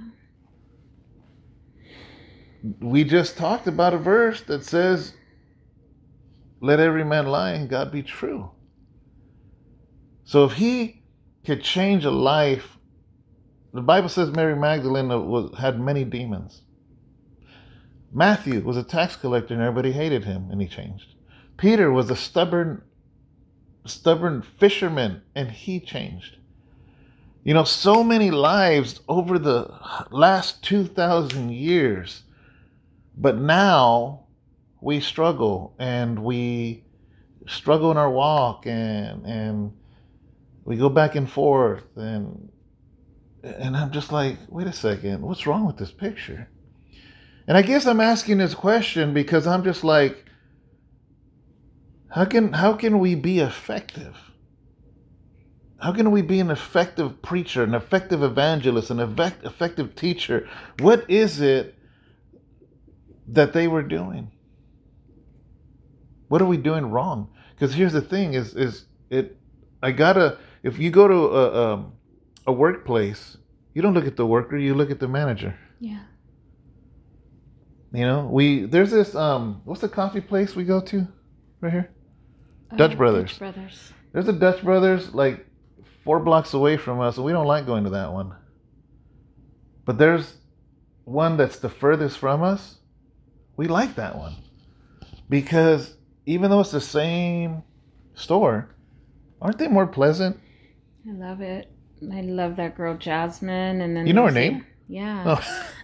We 2.80 3.04
just 3.04 3.36
talked 3.36 3.66
about 3.66 3.94
a 3.94 3.98
verse 3.98 4.40
that 4.42 4.64
says, 4.64 5.14
"Let 6.60 6.80
every 6.80 7.04
man 7.04 7.26
lie 7.26 7.52
and 7.52 7.68
God 7.68 7.92
be 7.92 8.02
true." 8.02 8.50
So 10.24 10.44
if 10.44 10.52
he 10.54 11.02
could 11.44 11.62
change 11.62 12.04
a 12.04 12.10
life, 12.10 12.76
the 13.72 13.82
Bible 13.82 14.08
says 14.08 14.30
Mary 14.30 14.56
Magdalene 14.56 15.08
was, 15.08 15.56
had 15.58 15.78
many 15.78 16.04
demons. 16.04 16.62
Matthew 18.12 18.60
was 18.60 18.76
a 18.76 18.82
tax 18.82 19.16
collector 19.16 19.54
and 19.54 19.62
everybody 19.62 19.92
hated 19.92 20.24
him 20.24 20.48
and 20.50 20.60
he 20.60 20.66
changed. 20.66 21.14
Peter 21.56 21.92
was 21.92 22.10
a 22.10 22.16
stubborn 22.16 22.82
stubborn 23.84 24.42
fisherman 24.42 25.22
and 25.34 25.50
he 25.50 25.78
changed. 25.78 26.36
You 27.44 27.54
know, 27.54 27.64
so 27.64 28.02
many 28.02 28.32
lives 28.32 29.00
over 29.08 29.38
the 29.38 29.72
last 30.10 30.62
2000 30.64 31.50
years. 31.50 32.22
But 33.16 33.38
now 33.38 34.26
we 34.80 35.00
struggle 35.00 35.74
and 35.78 36.22
we 36.22 36.84
struggle 37.48 37.90
in 37.90 37.96
our 37.96 38.10
walk 38.10 38.66
and 38.66 39.24
and 39.24 39.72
we 40.64 40.76
go 40.76 40.88
back 40.88 41.14
and 41.14 41.30
forth 41.30 41.84
and 41.96 42.50
and 43.42 43.76
I'm 43.76 43.92
just 43.92 44.10
like, 44.10 44.38
wait 44.48 44.66
a 44.66 44.72
second, 44.72 45.22
what's 45.22 45.46
wrong 45.46 45.66
with 45.66 45.76
this 45.76 45.92
picture? 45.92 46.48
And 47.46 47.56
I 47.56 47.62
guess 47.62 47.86
I'm 47.86 48.00
asking 48.00 48.38
this 48.38 48.54
question 48.54 49.14
because 49.14 49.46
I'm 49.46 49.62
just 49.62 49.84
like, 49.84 50.24
how 52.08 52.24
can 52.24 52.52
how 52.52 52.74
can 52.74 52.98
we 52.98 53.14
be 53.14 53.38
effective? 53.38 54.16
How 55.78 55.92
can 55.92 56.10
we 56.10 56.22
be 56.22 56.40
an 56.40 56.50
effective 56.50 57.22
preacher, 57.22 57.62
an 57.62 57.74
effective 57.74 58.22
evangelist, 58.22 58.90
an 58.90 58.98
effect, 58.98 59.44
effective 59.44 59.94
teacher? 59.94 60.48
What 60.80 61.08
is 61.08 61.40
it 61.40 61.75
that 63.28 63.52
they 63.52 63.68
were 63.68 63.82
doing? 63.82 64.30
What 66.28 66.42
are 66.42 66.46
we 66.46 66.56
doing 66.56 66.90
wrong? 66.90 67.30
Because 67.54 67.74
here's 67.74 67.92
the 67.92 68.02
thing: 68.02 68.34
is 68.34 68.54
is 68.54 68.86
it? 69.10 69.36
I 69.82 69.92
gotta. 69.92 70.38
If 70.62 70.78
you 70.78 70.90
go 70.90 71.08
to 71.08 71.14
a, 71.14 71.44
a 71.74 71.86
a 72.48 72.52
workplace, 72.52 73.36
you 73.74 73.82
don't 73.82 73.94
look 73.94 74.06
at 74.06 74.16
the 74.16 74.26
worker; 74.26 74.56
you 74.56 74.74
look 74.74 74.90
at 74.90 75.00
the 75.00 75.08
manager. 75.08 75.58
yeah 75.80 76.00
You 77.92 78.04
know, 78.06 78.28
we 78.32 78.66
there's 78.66 78.90
this 78.90 79.14
um, 79.14 79.62
what's 79.64 79.80
the 79.80 79.88
coffee 79.88 80.20
place 80.20 80.56
we 80.56 80.64
go 80.64 80.80
to, 80.82 81.08
right 81.60 81.72
here? 81.72 81.90
Dutch 82.76 82.92
Uh, 82.92 82.96
Brothers. 82.96 83.30
Dutch 83.30 83.38
brothers 83.38 83.92
There's 84.12 84.28
a 84.28 84.32
Dutch 84.32 84.62
Brothers 84.62 85.14
like 85.14 85.46
four 86.04 86.20
blocks 86.20 86.54
away 86.54 86.76
from 86.76 87.00
us, 87.00 87.16
and 87.16 87.26
we 87.26 87.32
don't 87.32 87.46
like 87.46 87.66
going 87.66 87.84
to 87.84 87.90
that 87.90 88.12
one. 88.12 88.34
But 89.84 89.98
there's 89.98 90.36
one 91.04 91.36
that's 91.36 91.58
the 91.58 91.68
furthest 91.68 92.18
from 92.18 92.42
us. 92.42 92.78
We 93.56 93.68
like 93.68 93.94
that 93.96 94.16
one 94.16 94.36
because 95.28 95.96
even 96.26 96.50
though 96.50 96.60
it's 96.60 96.72
the 96.72 96.80
same 96.80 97.62
store, 98.14 98.74
aren't 99.40 99.58
they 99.58 99.68
more 99.68 99.86
pleasant? 99.86 100.38
I 101.08 101.12
love 101.12 101.40
it. 101.40 101.70
I 102.12 102.20
love 102.20 102.56
that 102.56 102.76
girl 102.76 102.96
Jasmine, 102.96 103.80
and 103.80 103.96
then 103.96 104.06
You 104.06 104.12
know 104.12 104.26
her 104.26 104.30
name? 104.30 104.66
Yeah. 104.88 105.38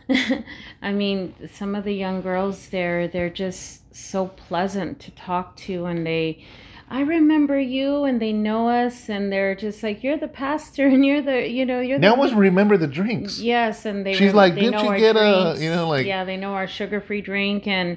Oh, 0.08 0.44
I 0.82 0.92
mean, 0.92 1.34
some 1.52 1.74
of 1.74 1.84
the 1.84 1.94
young 1.94 2.20
girls 2.20 2.68
there, 2.68 3.08
they're 3.08 3.30
just 3.30 3.94
so 3.94 4.26
pleasant 4.26 5.00
to 5.00 5.10
talk 5.12 5.56
to, 5.56 5.86
and 5.86 6.06
they, 6.06 6.44
I 6.92 7.00
remember 7.00 7.58
you, 7.58 8.04
and 8.04 8.20
they 8.20 8.34
know 8.34 8.68
us, 8.68 9.08
and 9.08 9.32
they're 9.32 9.54
just 9.54 9.82
like, 9.82 10.04
you're 10.04 10.18
the 10.18 10.28
pastor, 10.28 10.86
and 10.86 11.04
you're 11.06 11.22
the, 11.22 11.48
you 11.48 11.64
know, 11.64 11.80
you're 11.80 11.98
they 11.98 12.06
the. 12.06 12.36
remember 12.36 12.76
the 12.76 12.86
drinks. 12.86 13.40
Yes, 13.40 13.86
and 13.86 14.04
they. 14.04 14.12
She's 14.12 14.34
like, 14.34 14.54
they 14.54 14.60
"Didn't 14.60 14.82
know 14.82 14.92
you 14.92 14.98
get 14.98 15.16
a-" 15.16 15.56
you 15.58 15.70
know, 15.70 15.88
like- 15.88 16.06
Yeah, 16.06 16.24
they 16.24 16.36
know 16.36 16.52
our 16.52 16.66
sugar-free 16.66 17.22
drink, 17.22 17.66
and 17.66 17.96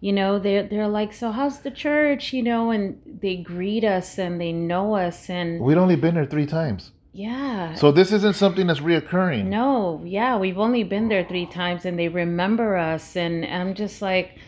you 0.00 0.12
know, 0.12 0.40
they 0.40 0.62
they're 0.62 0.88
like, 0.88 1.12
so 1.12 1.30
how's 1.30 1.60
the 1.60 1.70
church? 1.70 2.32
You 2.32 2.42
know, 2.42 2.72
and 2.72 3.00
they 3.06 3.36
greet 3.36 3.84
us, 3.84 4.18
and 4.18 4.40
they 4.40 4.50
know 4.50 4.94
us, 4.96 5.30
and 5.30 5.60
We'd 5.60 5.78
only 5.78 5.94
been 5.94 6.16
there 6.16 6.26
three 6.26 6.46
times, 6.46 6.90
yeah. 7.12 7.74
so 7.74 7.92
this 7.92 8.10
isn't 8.10 8.34
something 8.34 8.66
that's 8.66 8.80
reoccurring. 8.80 9.44
No, 9.44 10.02
yeah, 10.04 10.36
we've 10.36 10.58
only 10.58 10.82
been 10.82 11.08
there 11.08 11.24
three 11.24 11.46
times 11.46 11.84
and 11.84 11.96
they 11.96 12.08
remember 12.08 12.76
us 12.76 13.14
and 13.16 13.44
I'm 13.44 13.74
just 13.74 14.02
like 14.02 14.38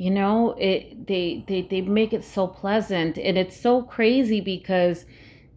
you 0.00 0.10
know, 0.10 0.52
it 0.52 1.06
they 1.08 1.44
they 1.46 1.60
they 1.60 1.82
make 1.82 2.14
it 2.14 2.24
so 2.24 2.46
pleasant. 2.46 3.18
And 3.18 3.36
it's 3.36 3.54
so 3.54 3.82
crazy 3.82 4.40
because 4.40 5.04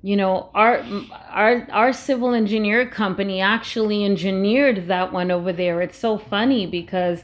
you 0.02 0.18
know 0.18 0.50
our 0.54 0.84
our 1.30 1.66
our 1.72 1.94
civil 1.94 2.34
engineer 2.34 2.86
company 2.86 3.40
actually 3.40 4.04
engineered 4.04 4.90
that 4.90 5.14
one 5.14 5.32
over 5.32 5.54
there. 5.54 5.82
It's 5.82 5.98
so 5.98 6.18
funny 6.18 6.66
because 6.66 7.24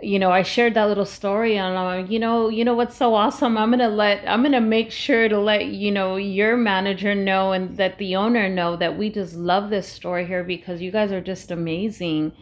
you 0.00 0.18
know 0.18 0.32
i 0.32 0.42
shared 0.42 0.74
that 0.74 0.86
little 0.86 1.06
story 1.06 1.56
and 1.56 1.78
i'm 1.78 2.02
like 2.02 2.10
you 2.10 2.18
know 2.18 2.48
you 2.48 2.64
know 2.64 2.74
what's 2.74 2.96
so 2.96 3.14
awesome? 3.14 3.56
I'm 3.56 3.70
gonna 3.70 3.88
let 3.88 4.26
i'm 4.26 4.42
gonna 4.42 4.60
make 4.60 4.90
sure 4.90 5.28
to 5.28 5.38
let 5.38 5.66
you 5.66 5.92
know 5.92 6.16
your 6.16 6.56
manager 6.56 7.14
know 7.14 7.52
and 7.52 7.76
that 7.76 7.98
the 7.98 8.16
owner 8.16 8.48
know 8.48 8.74
that 8.74 8.98
we 8.98 9.10
just 9.10 9.36
love 9.36 9.70
this 9.70 9.86
store 9.86 10.18
here 10.22 10.42
because 10.42 10.82
you 10.82 10.90
guys 10.90 11.12
are 11.12 11.20
just 11.20 11.52
amazing. 11.52 12.32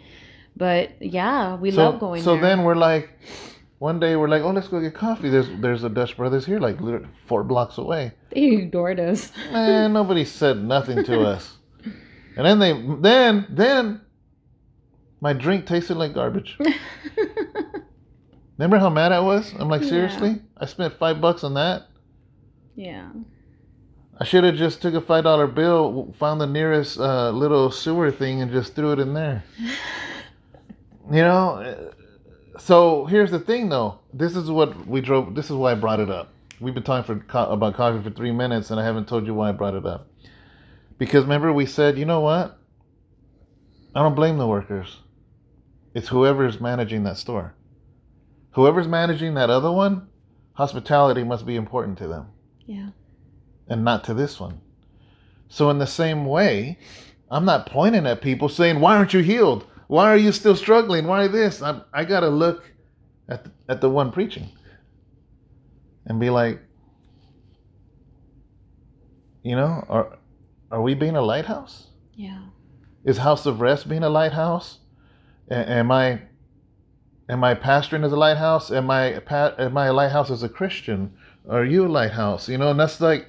But 0.57 0.93
yeah 1.03 1.57
we 1.57 1.71
so, 1.71 1.77
love 1.85 2.01
going 2.01 2.23
so 2.23 2.31
there. 2.33 2.41
So 2.41 2.47
then 2.47 2.65
we're 2.65 2.77
like 2.77 3.11
one 3.81 3.99
day 3.99 4.15
we're 4.15 4.29
like, 4.29 4.43
oh, 4.43 4.51
let's 4.51 4.69
go 4.69 4.79
get 4.81 4.95
coffee. 4.95 5.29
There's 5.31 5.49
there's 5.61 5.83
a 5.85 5.89
Dutch 5.89 6.17
Brothers 6.17 6.45
here, 6.47 6.61
like 6.61 6.79
four 7.27 7.43
blocks 7.43 7.79
away. 7.79 8.13
they 8.31 8.43
ignored 8.53 9.01
us 9.01 9.33
Man, 9.53 9.93
nobody 9.95 10.25
said 10.25 10.63
nothing 10.63 11.03
to 11.05 11.21
us. 11.33 11.57
And 12.37 12.47
then 12.47 12.59
they 12.61 12.73
then 13.01 13.47
then 13.51 14.01
my 15.21 15.33
drink 15.33 15.67
tasted 15.67 15.97
like 15.97 16.15
garbage. 16.15 16.57
Remember 18.59 18.79
how 18.79 18.91
mad 18.91 19.11
I 19.13 19.21
was? 19.21 19.53
I'm 19.59 19.69
like, 19.69 19.83
Yeah. 19.83 19.89
seriously? 19.89 20.43
I 20.59 20.67
spent 20.67 20.95
five 20.99 21.21
bucks 21.21 21.43
on 21.45 21.55
that. 21.55 21.89
yeah 22.77 23.09
I 24.21 24.25
should 24.25 24.45
have 24.45 24.57
just 24.57 24.83
took 24.83 24.93
a 24.93 25.01
five 25.01 25.25
dollar 25.25 25.47
bill, 25.47 26.15
found 26.19 26.43
the 26.43 26.47
nearest 26.47 26.99
uh, 27.01 27.31
little 27.31 27.71
sewer 27.71 28.11
thing, 28.11 28.43
and 28.43 28.53
just 28.53 28.75
threw 28.75 28.93
it 28.93 28.99
in 28.99 29.15
there. 29.15 29.43
you 31.11 31.23
know. 31.23 31.93
So 32.61 33.07
here's 33.07 33.31
the 33.31 33.39
thing, 33.41 33.69
though. 33.69 33.99
This 34.13 34.37
is 34.37 34.51
what 34.51 34.87
we 34.87 35.01
drove. 35.01 35.35
This 35.35 35.47
is 35.47 35.57
why 35.57 35.73
I 35.73 35.75
brought 35.75 36.01
it 36.01 36.11
up. 36.11 36.33
We've 36.61 36.75
been 36.75 36.83
talking 36.83 37.05
for 37.05 37.25
co- 37.25 37.51
about 37.51 37.75
coffee 37.75 38.03
for 38.03 38.11
three 38.11 38.33
minutes, 38.33 38.71
and 38.71 38.79
I 38.79 38.85
haven't 38.85 39.09
told 39.09 39.27
you 39.27 39.35
why 39.35 39.49
I 39.49 39.53
brought 39.53 39.75
it 39.75 39.87
up. 39.87 40.09
Because 40.99 41.23
remember, 41.23 41.53
we 41.53 41.65
said, 41.67 41.99
you 41.99 42.05
know 42.05 42.21
what? 42.21 42.59
I 43.95 44.03
don't 44.03 44.15
blame 44.15 44.37
the 44.37 44.47
workers. 44.47 44.99
It's 45.95 46.09
whoever's 46.09 46.61
managing 46.61 47.05
that 47.05 47.17
store. 47.17 47.55
Whoever's 48.53 48.87
managing 48.87 49.35
that 49.35 49.51
other 49.51 49.73
one, 49.73 50.09
hospitality 50.53 51.25
must 51.25 51.47
be 51.47 51.57
important 51.57 51.99
to 51.99 52.09
them 52.09 52.27
yeah 52.67 52.91
and 53.69 53.85
not 53.85 54.05
to 54.05 54.15
this 54.15 54.39
one. 54.39 54.61
So, 55.49 55.71
in 55.71 55.79
the 55.79 55.87
same 55.87 56.27
way, 56.27 56.79
I'm 57.31 57.45
not 57.45 57.67
pointing 57.67 58.07
at 58.07 58.21
people 58.21 58.49
saying, 58.49 58.81
Why 58.81 58.97
aren't 58.97 59.15
you 59.15 59.21
healed? 59.21 59.67
Why 59.91 60.05
are 60.13 60.17
you 60.17 60.31
still 60.31 60.55
struggling? 60.55 61.09
Why 61.09 61.27
this? 61.27 61.61
I'm, 61.61 61.83
I 61.93 62.05
got 62.05 62.21
to 62.21 62.29
look 62.29 62.63
at 63.29 63.43
the, 63.43 63.51
at 63.69 63.81
the 63.81 63.91
one 63.91 64.13
preaching 64.13 64.49
and 66.07 66.21
be 66.21 66.31
like, 66.31 66.61
You 69.43 69.57
know, 69.57 69.85
are, 69.89 70.19
are 70.71 70.81
we 70.81 70.95
being 70.95 71.17
a 71.17 71.23
lighthouse? 71.23 71.89
yeah 72.15 72.39
Is 73.05 73.19
House 73.19 73.47
of 73.47 73.61
Rest 73.61 73.89
being 73.89 74.05
a 74.05 74.09
lighthouse? 74.09 74.79
A- 75.51 75.69
am 75.69 75.91
I 75.91 76.23
am 77.29 77.43
I 77.43 77.57
pastoring 77.57 78.05
as 78.05 78.13
a 78.13 78.17
lighthouse? 78.17 78.71
Am 78.71 78.89
I 78.93 79.19
pa- 79.19 79.57
am 79.59 79.77
I 79.77 79.87
a 79.87 79.93
lighthouse 79.93 80.31
as 80.31 80.45
a 80.45 80.49
Christian? 80.49 81.15
Are 81.49 81.65
you 81.65 81.87
a 81.87 81.89
lighthouse? 81.89 82.49
You 82.49 82.59
know, 82.59 82.71
and 82.71 82.79
that's 82.79 83.01
like 83.01 83.27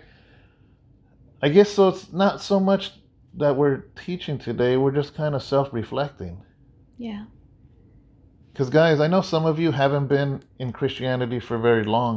I 1.41 1.49
guess 1.49 1.71
so 1.71 1.87
it's 1.87 2.13
not 2.13 2.39
so 2.39 2.59
much 2.59 2.91
that 3.33 3.55
we're 3.55 3.85
teaching 4.05 4.37
today, 4.37 4.77
we're 4.77 4.91
just 4.91 5.15
kind 5.15 5.33
of 5.33 5.41
self-reflecting. 5.41 6.43
Yeah 7.01 7.25
Cuz 8.53 8.69
guys, 8.69 8.99
I 8.99 9.07
know 9.07 9.21
some 9.21 9.45
of 9.45 9.59
you 9.59 9.71
haven't 9.71 10.07
been 10.07 10.43
in 10.59 10.73
Christianity 10.73 11.39
for 11.39 11.57
very 11.57 11.85
long. 11.85 12.15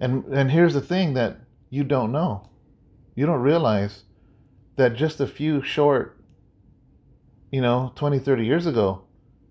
And 0.00 0.24
and 0.38 0.50
here's 0.50 0.74
the 0.74 0.86
thing 0.92 1.14
that 1.14 1.32
you 1.76 1.84
don't 1.84 2.10
know. 2.10 2.32
You 3.14 3.26
don't 3.26 3.40
realize 3.40 3.94
that 4.76 4.96
just 4.96 5.20
a 5.20 5.26
few 5.38 5.62
short 5.62 6.20
you 7.50 7.60
know, 7.60 7.92
20, 7.96 8.18
30 8.18 8.44
years 8.44 8.66
ago, 8.66 9.02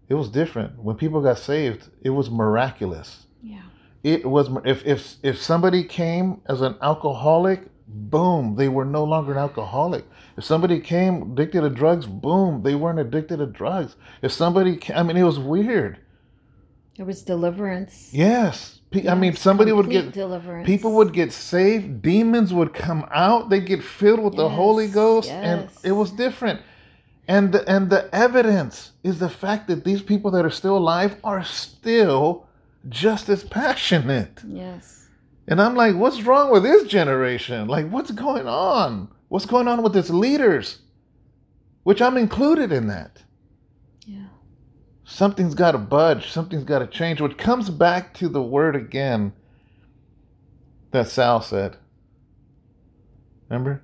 it 0.08 0.14
was 0.14 0.30
different. 0.30 0.80
When 0.80 0.96
people 0.96 1.22
got 1.22 1.38
saved, 1.38 1.90
it 2.02 2.12
was 2.12 2.30
miraculous. 2.30 3.26
yeah 3.42 3.62
It 4.04 4.26
was 4.26 4.50
if 4.66 4.86
if 4.86 5.16
if 5.24 5.38
somebody 5.38 5.84
came 5.84 6.42
as 6.48 6.62
an 6.62 6.76
alcoholic, 6.82 7.60
boom, 7.90 8.56
they 8.56 8.70
were 8.70 8.86
no 8.86 9.04
longer 9.04 9.32
an 9.34 9.38
alcoholic. 9.40 10.06
If 10.38 10.44
somebody 10.44 10.80
came 10.80 11.32
addicted 11.34 11.62
to 11.62 11.70
drugs, 11.70 12.06
boom, 12.06 12.62
they 12.64 12.76
weren't 12.76 13.00
addicted 13.00 13.38
to 13.38 13.46
drugs. 13.48 13.96
If 14.22 14.32
somebody, 14.32 14.78
ca- 14.78 14.94
I 14.96 15.04
mean, 15.04 15.18
it 15.18 15.24
was 15.24 15.40
weird. 15.40 15.98
there 16.98 17.06
was 17.06 17.22
deliverance 17.24 18.10
Yes, 18.14 18.80
Pe- 18.92 19.08
I 19.08 19.16
mean, 19.16 19.36
somebody 19.36 19.72
would 19.72 19.90
get 19.90 20.12
deliverance 20.14 20.66
people 20.66 20.94
would 20.94 21.14
get 21.14 21.32
saved, 21.34 22.02
demons 22.02 22.54
would 22.54 22.74
come 22.74 23.08
out, 23.12 23.50
they'd 23.50 23.66
get 23.66 23.84
filled 23.84 24.20
with 24.20 24.36
the 24.36 24.50
Holy 24.50 24.86
Yes, 24.86 24.94
Ghost, 24.94 25.30
and 25.30 25.70
it 25.84 25.92
was 25.94 26.12
different. 26.12 26.62
And 27.28 27.52
the, 27.54 27.68
and 27.70 27.90
the 27.92 28.10
evidence 28.14 28.92
is 29.04 29.20
the 29.20 29.30
fact 29.30 29.68
that 29.68 29.84
these 29.84 30.02
people 30.02 30.32
that 30.32 30.44
are 30.46 30.50
still 30.50 30.78
alive 30.78 31.16
are 31.24 31.44
still 31.44 32.48
just 32.88 33.30
as 33.30 33.44
passionate. 33.44 34.42
yes 34.48 35.09
And 35.50 35.60
I'm 35.60 35.74
like, 35.74 35.96
what's 35.96 36.22
wrong 36.22 36.52
with 36.52 36.62
this 36.62 36.84
generation? 36.84 37.68
Like, 37.68 37.90
what's 37.90 38.12
going 38.12 38.48
on? 38.48 39.10
What's 39.30 39.48
going 39.48 39.68
on 39.68 39.82
with 39.82 39.98
its 39.98 40.12
leaders? 40.12 40.78
Which 41.82 42.04
I'm 42.04 42.18
included 42.18 42.72
in 42.72 42.88
that. 42.88 43.24
yeah 44.06 44.28
Something's 45.06 45.56
got 45.56 45.72
to 45.72 45.80
budge. 45.80 46.30
Something's 46.30 46.64
got 46.64 46.80
to 46.80 46.88
change. 46.88 47.20
Which 47.20 47.36
comes 47.36 47.72
back 47.72 48.14
to 48.16 48.30
the 48.30 48.44
word 48.44 48.76
again 48.76 49.34
that 50.92 51.08
Sal 51.08 51.42
said. 51.42 51.78
Remember? 53.50 53.82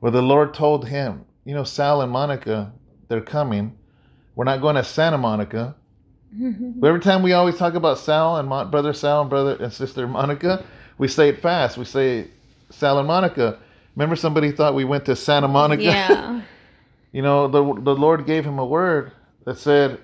Where 0.00 0.12
the 0.12 0.20
Lord 0.20 0.52
told 0.52 0.86
him, 0.86 1.24
you 1.46 1.54
know, 1.54 1.64
Sal 1.64 2.02
and 2.02 2.12
Monica, 2.12 2.74
they're 3.08 3.22
coming. 3.22 3.78
We're 4.34 4.44
not 4.44 4.60
going 4.60 4.76
to 4.76 4.84
Santa 4.84 5.16
Monica. 5.16 5.76
But 6.32 6.86
every 6.88 7.00
time 7.00 7.22
we 7.22 7.32
always 7.32 7.56
talk 7.56 7.72
about 7.72 7.98
Sal 7.98 8.36
and 8.36 8.46
Mon- 8.50 8.70
brother 8.70 8.92
Sal 8.92 9.22
and 9.22 9.30
brother 9.30 9.56
and 9.58 9.72
sister 9.72 10.06
Monica, 10.06 10.62
we 11.00 11.08
say 11.08 11.30
it 11.30 11.40
fast. 11.40 11.78
We 11.78 11.84
say 11.86 12.28
and 12.70 13.06
Monica. 13.08 13.58
Remember, 13.96 14.16
somebody 14.16 14.52
thought 14.52 14.74
we 14.74 14.84
went 14.84 15.06
to 15.06 15.16
Santa 15.16 15.48
Monica. 15.48 15.82
yeah 15.82 16.42
You 17.12 17.22
know, 17.22 17.48
the 17.48 17.62
the 17.82 17.94
Lord 17.96 18.24
gave 18.26 18.44
him 18.44 18.60
a 18.60 18.64
word 18.64 19.10
that 19.44 19.58
said, 19.58 19.98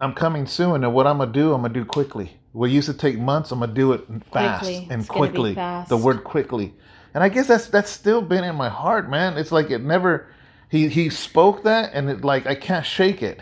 "I'm 0.00 0.12
coming 0.12 0.46
soon, 0.46 0.84
and 0.84 0.92
what 0.92 1.06
I'm 1.06 1.18
gonna 1.18 1.32
do, 1.32 1.54
I'm 1.54 1.62
gonna 1.62 1.72
do 1.72 1.86
quickly. 1.86 2.36
What 2.52 2.70
used 2.70 2.88
to 2.90 2.94
take 2.94 3.18
months, 3.18 3.50
I'm 3.50 3.60
gonna 3.60 3.72
do 3.72 3.92
it 3.94 4.04
fast 4.30 4.64
Quickly. 4.64 4.88
and 4.90 5.00
It's 5.00 5.08
quickly. 5.08 5.54
fast. 5.54 5.88
The 5.88 5.96
word 5.96 6.22
quickly, 6.22 6.74
and 7.14 7.24
I 7.24 7.30
guess 7.30 7.46
that's 7.46 7.68
that's 7.68 7.90
still 7.90 8.20
been 8.20 8.44
in 8.44 8.56
my 8.56 8.68
heart, 8.68 9.08
man. 9.08 9.38
It's 9.38 9.52
like 9.52 9.70
it 9.70 9.82
never. 9.82 10.26
He 10.68 10.88
he 10.88 11.08
spoke 11.08 11.62
that, 11.62 11.92
and 11.94 12.10
it 12.10 12.24
like 12.24 12.46
I 12.46 12.54
can't 12.54 12.84
shake 12.84 13.22
it. 13.22 13.40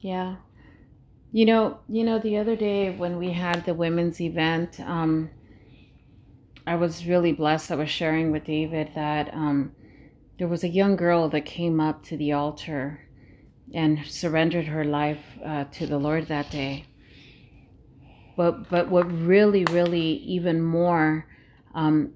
Yeah. 0.00 0.36
You 1.32 1.46
know, 1.46 1.78
you 1.88 2.04
know, 2.04 2.18
the 2.18 2.36
other 2.36 2.56
day 2.56 2.90
when 2.90 3.16
we 3.18 3.30
had 3.30 3.64
the 3.64 3.74
women's 3.74 4.20
event, 4.20 4.78
um, 4.80 5.30
I 6.66 6.76
was 6.76 7.06
really 7.06 7.32
blessed. 7.32 7.70
I 7.70 7.76
was 7.76 7.90
sharing 7.90 8.32
with 8.32 8.44
David 8.44 8.90
that 8.94 9.32
um, 9.34 9.72
there 10.38 10.48
was 10.48 10.64
a 10.64 10.68
young 10.68 10.96
girl 10.96 11.28
that 11.28 11.44
came 11.44 11.78
up 11.80 12.02
to 12.04 12.16
the 12.16 12.32
altar 12.32 13.00
and 13.72 14.04
surrendered 14.06 14.66
her 14.66 14.84
life 14.84 15.38
uh, 15.44 15.64
to 15.64 15.86
the 15.86 15.98
Lord 15.98 16.28
that 16.28 16.50
day. 16.50 16.86
But 18.36 18.68
but 18.68 18.90
what 18.90 19.10
really, 19.12 19.64
really, 19.66 20.16
even 20.16 20.60
more, 20.60 21.26
um, 21.74 22.14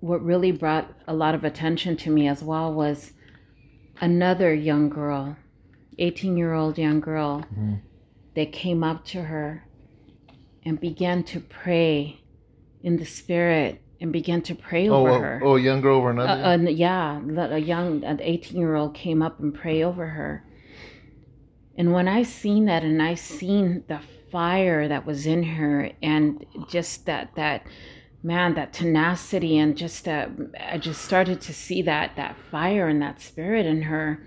what 0.00 0.22
really 0.24 0.50
brought 0.52 0.92
a 1.06 1.14
lot 1.14 1.34
of 1.34 1.44
attention 1.44 1.96
to 1.98 2.10
me 2.10 2.26
as 2.26 2.42
well 2.42 2.72
was 2.72 3.12
another 4.00 4.52
young 4.52 4.88
girl, 4.88 5.36
18 5.98 6.36
year 6.36 6.54
old 6.54 6.76
young 6.78 7.00
girl 7.00 7.44
Mhm. 7.56 7.80
that 8.34 8.52
came 8.52 8.82
up 8.82 9.04
to 9.06 9.22
her 9.24 9.64
and 10.64 10.80
began 10.80 11.22
to 11.24 11.40
pray 11.40 12.20
in 12.84 12.96
the 12.98 13.04
spirit 13.04 13.80
and 14.00 14.12
began 14.12 14.42
to 14.42 14.54
pray 14.54 14.88
Oh, 14.88 14.96
over 15.06 15.18
her. 15.18 15.40
oh, 15.42 15.56
young 15.56 15.80
girl 15.80 15.96
over 15.98 16.10
Uh, 16.10 16.12
another. 16.12 16.44
uh, 16.44 16.70
yeah, 16.70 17.20
the- 17.26 17.54
a 17.54 17.58
young, 17.58 18.04
an 18.04 18.20
18 18.22 18.56
year 18.60 18.74
old 18.76 18.94
came 18.94 19.22
up 19.22 19.40
and 19.40 19.52
pray 19.54 19.82
over 19.82 20.06
her. 20.08 20.44
And 21.76 21.92
when 21.92 22.06
I 22.06 22.22
seen 22.22 22.66
that 22.66 22.84
and 22.84 23.02
I 23.02 23.14
seen 23.14 23.82
the 23.88 23.98
fire 24.30 24.86
that 24.86 25.04
was 25.06 25.26
in 25.26 25.42
her 25.44 25.90
and 26.02 26.44
just 26.68 27.06
that, 27.06 27.34
that, 27.36 27.66
man, 28.22 28.54
that 28.54 28.72
tenacity 28.72 29.58
and 29.58 29.76
just 29.76 30.04
that, 30.04 30.30
I 30.60 30.78
just 30.78 31.02
started 31.02 31.40
to 31.42 31.52
see 31.54 31.82
that, 31.82 32.14
that 32.16 32.36
fire 32.50 32.86
and 32.86 33.00
that 33.02 33.20
spirit 33.20 33.64
in 33.66 33.82
her. 33.82 34.24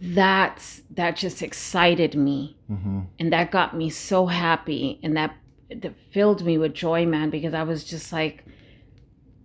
That's, 0.00 0.82
that 0.90 1.16
just 1.16 1.40
excited 1.42 2.14
me 2.14 2.56
hmm 2.68 3.00
and 3.18 3.32
that 3.32 3.50
got 3.50 3.74
me 3.76 3.88
so 3.88 4.26
happy 4.26 4.98
and 5.02 5.16
that 5.16 5.34
that 5.70 5.94
filled 6.10 6.44
me 6.44 6.58
with 6.58 6.74
joy 6.74 7.04
man 7.06 7.30
because 7.30 7.54
i 7.54 7.62
was 7.62 7.84
just 7.84 8.12
like 8.12 8.44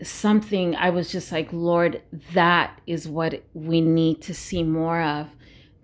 something 0.03 0.75
i 0.75 0.89
was 0.89 1.11
just 1.11 1.31
like 1.31 1.49
lord 1.51 2.01
that 2.33 2.79
is 2.87 3.07
what 3.07 3.43
we 3.53 3.81
need 3.81 4.21
to 4.21 4.33
see 4.33 4.63
more 4.63 5.01
of 5.01 5.27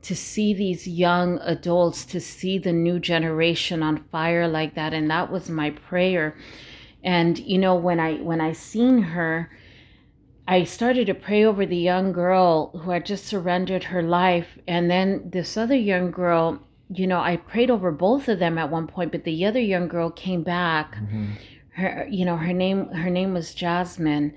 to 0.02 0.16
see 0.16 0.54
these 0.54 0.88
young 0.88 1.40
adults 1.40 2.06
to 2.06 2.20
see 2.20 2.58
the 2.58 2.72
new 2.72 3.00
generation 3.00 3.84
on 3.84 4.04
fire 4.12 4.48
like 4.48 4.76
that 4.76 4.94
and 4.94 5.10
that 5.10 5.32
was 5.32 5.50
my 5.50 5.70
prayer 5.70 6.36
and 7.04 7.40
you 7.40 7.58
know 7.58 7.76
when 7.76 8.00
i 8.00 8.16
when 8.16 8.42
i 8.42 8.52
seen 8.52 9.02
her 9.02 9.50
I 10.50 10.64
started 10.64 11.08
to 11.08 11.14
pray 11.14 11.44
over 11.44 11.66
the 11.66 11.76
young 11.76 12.14
girl 12.14 12.70
who 12.70 12.92
had 12.92 13.06
just 13.06 13.26
surrendered 13.26 13.84
her 13.84 14.02
life. 14.02 14.58
And 14.66 14.90
then 14.90 15.30
this 15.30 15.58
other 15.58 15.76
young 15.76 16.10
girl, 16.10 16.62
you 16.90 17.08
know, 17.08 17.20
I 17.20 17.38
prayed 17.38 17.70
over 17.70 17.92
both 17.92 18.28
of 18.28 18.40
them 18.40 18.58
at 18.58 18.70
one 18.70 18.88
point, 18.88 19.12
but 19.12 19.24
the 19.24 19.46
other 19.46 19.60
young 19.60 19.88
girl 19.88 20.10
came 20.10 20.44
back. 20.44 20.96
Mm-hmm. 20.96 21.26
Her, 21.72 22.08
you 22.10 22.26
know, 22.26 22.38
her 22.38 22.54
name, 22.54 22.90
her 22.90 23.10
name 23.10 23.34
was 23.34 23.54
Jasmine. 23.54 24.34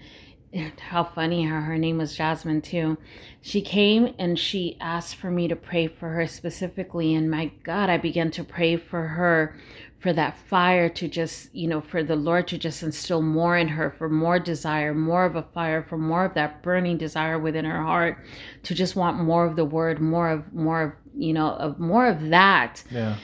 How 0.78 1.04
funny 1.04 1.44
how 1.44 1.60
her 1.60 1.78
name 1.78 1.98
was 1.98 2.16
Jasmine 2.16 2.60
too. 2.60 2.98
She 3.40 3.62
came 3.62 4.14
and 4.18 4.36
she 4.36 4.76
asked 4.80 5.14
for 5.14 5.30
me 5.30 5.46
to 5.46 5.54
pray 5.54 5.86
for 5.86 6.08
her 6.08 6.26
specifically. 6.26 7.14
And 7.14 7.30
my 7.30 7.52
God, 7.62 7.88
I 7.88 7.98
began 7.98 8.32
to 8.32 8.42
pray 8.42 8.76
for 8.76 9.06
her 9.06 9.56
for 10.00 10.12
that 10.14 10.36
fire 10.48 10.88
to 10.88 11.06
just, 11.08 11.54
you 11.54 11.68
know, 11.68 11.80
for 11.80 12.02
the 12.02 12.16
Lord 12.16 12.48
to 12.48 12.58
just 12.58 12.82
instill 12.82 13.20
more 13.20 13.56
in 13.58 13.68
her, 13.68 13.90
for 13.90 14.08
more 14.08 14.38
desire, 14.38 14.94
more 14.94 15.26
of 15.26 15.36
a 15.36 15.42
fire, 15.54 15.82
for 15.82 15.98
more 15.98 16.24
of 16.24 16.34
that 16.34 16.62
burning 16.62 16.96
desire 16.96 17.38
within 17.38 17.66
her 17.66 17.82
heart, 17.82 18.18
to 18.62 18.74
just 18.74 18.96
want 18.96 19.22
more 19.22 19.44
of 19.44 19.56
the 19.56 19.64
word, 19.64 20.00
more 20.00 20.30
of, 20.30 20.52
more 20.54 20.82
of, 20.82 20.92
you 21.16 21.32
know, 21.32 21.50
of 21.50 21.78
more 21.78 22.06
of 22.06 22.30
that. 22.30 22.82
Yeah. 22.90 23.16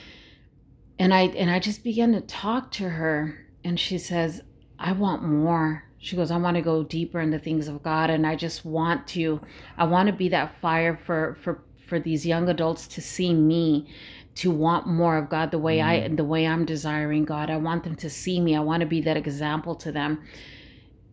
And 0.99 1.13
I, 1.13 1.23
and 1.27 1.49
I 1.49 1.59
just 1.59 1.83
began 1.83 2.11
to 2.13 2.21
talk 2.21 2.71
to 2.73 2.89
her 2.89 3.45
and 3.63 3.79
she 3.79 3.97
says, 3.97 4.41
I 4.79 4.91
want 4.93 5.23
more. 5.23 5.83
She 5.99 6.15
goes, 6.15 6.31
I 6.31 6.37
want 6.37 6.55
to 6.55 6.61
go 6.61 6.83
deeper 6.83 7.19
in 7.19 7.31
the 7.31 7.39
things 7.39 7.67
of 7.67 7.83
God. 7.83 8.09
And 8.09 8.25
I 8.25 8.35
just 8.35 8.65
want 8.65 9.07
to, 9.07 9.41
I 9.77 9.85
want 9.85 10.07
to 10.07 10.13
be 10.13 10.29
that 10.29 10.59
fire 10.61 10.95
for, 10.95 11.37
for, 11.41 11.63
for 11.85 11.99
these 11.99 12.25
young 12.25 12.49
adults 12.49 12.87
to 12.89 13.01
see 13.01 13.33
me 13.33 13.87
to 14.35 14.51
want 14.51 14.85
more 14.87 15.17
of 15.17 15.29
God 15.29 15.49
the 15.49 15.57
way 15.57 15.81
I 15.81 15.97
Mm-hmm. 15.97 16.15
the 16.15 16.23
way 16.23 16.45
I'm 16.45 16.63
desiring 16.65 17.25
God. 17.25 17.49
I 17.49 17.57
want 17.57 17.83
them 17.83 17.95
to 17.95 18.09
see 18.09 18.39
me. 18.39 18.55
I 18.55 18.59
want 18.59 18.81
to 18.81 18.85
be 18.85 19.01
that 19.01 19.17
example 19.17 19.73
to 19.75 19.91
them. 19.91 20.23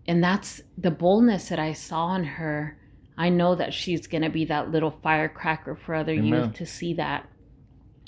And 0.06 0.22
that's 0.22 0.60
the 0.76 0.90
boldness 0.90 1.48
that 1.48 1.58
I 1.58 1.72
saw 1.72 2.14
in 2.16 2.24
her. 2.24 2.76
I 3.16 3.28
know 3.28 3.54
that 3.54 3.72
she's 3.72 4.06
going 4.06 4.22
to 4.22 4.30
be 4.30 4.44
that 4.46 4.70
little 4.70 4.90
firecracker 4.90 5.76
for 5.76 5.94
other 5.94 6.12
Amen. 6.12 6.26
youth 6.26 6.54
to 6.54 6.66
see 6.66 6.94
that. 6.94 7.28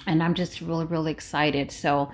And 0.07 0.23
I'm 0.23 0.35
just 0.35 0.61
really 0.61 0.85
really 0.87 1.13
excited. 1.13 1.71
So 1.71 2.11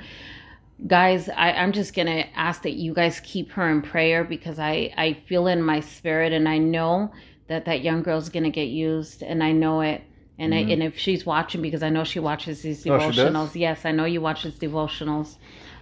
guys, 0.86 1.28
I, 1.28 1.52
I'm 1.52 1.72
just 1.72 1.94
going 1.94 2.06
to 2.06 2.38
ask 2.38 2.62
that 2.62 2.72
you 2.72 2.92
guys 2.94 3.20
keep 3.20 3.52
her 3.52 3.68
in 3.70 3.82
prayer 3.82 4.24
because 4.24 4.58
I 4.58 4.92
I 4.96 5.14
feel 5.26 5.46
in 5.46 5.62
my 5.62 5.80
spirit 5.80 6.32
and 6.32 6.48
I 6.48 6.58
know 6.58 7.12
that 7.48 7.64
that 7.66 7.82
young 7.82 8.02
girl's 8.02 8.28
going 8.28 8.44
to 8.44 8.50
get 8.50 8.68
used 8.68 9.22
and 9.22 9.42
I 9.42 9.52
know 9.52 9.80
it. 9.80 10.02
And, 10.38 10.54
I, 10.54 10.58
and 10.58 10.82
if 10.82 10.98
she's 10.98 11.24
watching, 11.24 11.62
because 11.62 11.82
I 11.82 11.90
know 11.90 12.02
she 12.04 12.18
watches 12.18 12.62
these 12.62 12.84
Mm-hmm. 12.84 12.90
Oh, 12.90 13.10
devotionals, 13.10 13.54
yes, 13.54 13.84
I 13.84 13.92
know 13.92 14.06
you 14.06 14.20
watch 14.20 14.42
these 14.42 14.58
devotionals. 14.58 15.36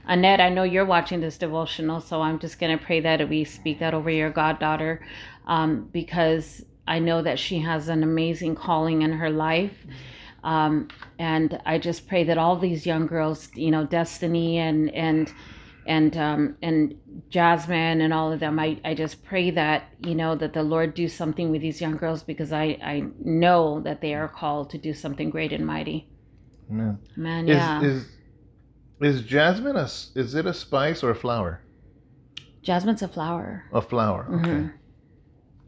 Annette, 0.07 0.41
I 0.41 0.49
know 0.49 0.65
you're 0.65 0.85
watching 0.85 1.21
this 1.21 1.39
devotional, 1.39 2.01
so 2.01 2.21
I'm 2.21 2.39
just 2.39 2.59
going 2.59 2.77
to 2.77 2.85
pray 2.85 3.01
that 3.01 3.27
we 3.29 3.45
speak 3.45 3.79
that 3.79 3.95
over 3.95 4.11
your 4.11 4.29
goddaughter 4.29 5.01
um, 5.47 5.89
because 5.93 6.65
I 6.91 6.99
know 6.99 7.23
that 7.23 7.39
she 7.39 7.61
has 7.61 7.89
an 7.89 8.03
amazing 8.03 8.57
calling 8.57 9.03
in 9.03 9.13
her 9.13 9.31
life. 9.31 9.77
Um, 10.43 10.89
and 11.19 11.61
I 11.65 11.79
just 11.79 12.09
pray 12.09 12.25
that 12.25 12.37
all 12.37 12.57
these 12.57 12.85
young 12.85 13.07
girls, 13.07 13.49
you 13.55 13.71
know, 13.71 13.85
Destiny 13.87 14.59
and, 14.59 14.91
and, 14.91 15.33
and, 15.87 16.17
um, 16.17 16.57
and 16.63 16.95
Jasmine 17.29 18.01
and 18.01 18.13
all 18.13 18.33
of 18.33 18.41
them, 18.41 18.59
I, 18.59 18.81
I 18.85 18.95
just 18.95 19.23
pray 19.23 19.51
that, 19.53 19.85
you 20.01 20.15
know, 20.15 20.35
that 20.37 20.53
the 20.53 20.63
Lord 20.65 20.95
do 20.95 21.09
something 21.09 21.51
with 21.51 21.63
these 21.63 21.81
young 21.81 21.97
girls 21.97 22.23
because 22.23 22.53
I, 22.53 22.65
I 22.83 23.05
know 23.23 23.81
that 23.87 24.01
they 24.01 24.15
are 24.15 24.29
called 24.29 24.71
to 24.71 24.79
do 24.79 24.93
something 24.93 25.31
great 25.31 25.53
and 25.53 25.65
mighty. 25.67 26.09
Man, 27.17 27.49
Is, 27.49 27.57
yeah. 27.57 27.83
is 27.83 28.07
is 29.01 29.23
jasmine 29.23 29.77
a 29.77 29.89
is 30.15 30.35
it 30.35 30.47
a 30.47 30.55
spice 30.55 31.03
or 31.03 31.11
a 31.11 31.15
flower? 31.15 31.61
Jasmine's 32.63 33.03
a 33.03 33.09
flower. 33.09 33.65
A 33.73 33.81
flower. 33.81 34.27
Okay. 34.35 34.51
Mhm. 34.51 34.73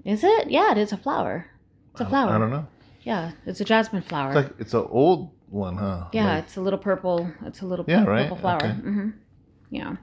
Is 0.04 0.24
it? 0.24 0.50
Yeah, 0.50 0.72
it 0.72 0.78
is 0.78 0.92
a 0.92 0.96
flower. 0.96 1.46
It's 1.92 2.00
a 2.00 2.06
flower. 2.06 2.30
I 2.30 2.38
don't 2.38 2.50
know. 2.50 2.66
Yeah, 3.02 3.32
it's 3.46 3.60
a 3.60 3.64
jasmine 3.64 4.02
flower. 4.02 4.28
It's 4.28 4.36
like 4.36 4.60
it's 4.60 4.74
an 4.74 4.86
old 4.90 5.30
one, 5.48 5.76
huh? 5.76 6.06
yeah, 6.12 6.34
Like- 6.34 6.44
it's 6.44 6.56
a 6.56 6.60
little 6.60 6.78
purple. 6.78 7.30
It's 7.44 7.60
a 7.62 7.66
little 7.66 7.84
Yeah, 7.88 8.04
purple 8.04 8.12
right? 8.14 8.40
flower. 8.40 8.56
Okay. 8.56 8.72
hmm 8.72 9.10
Yeah. 9.70 9.96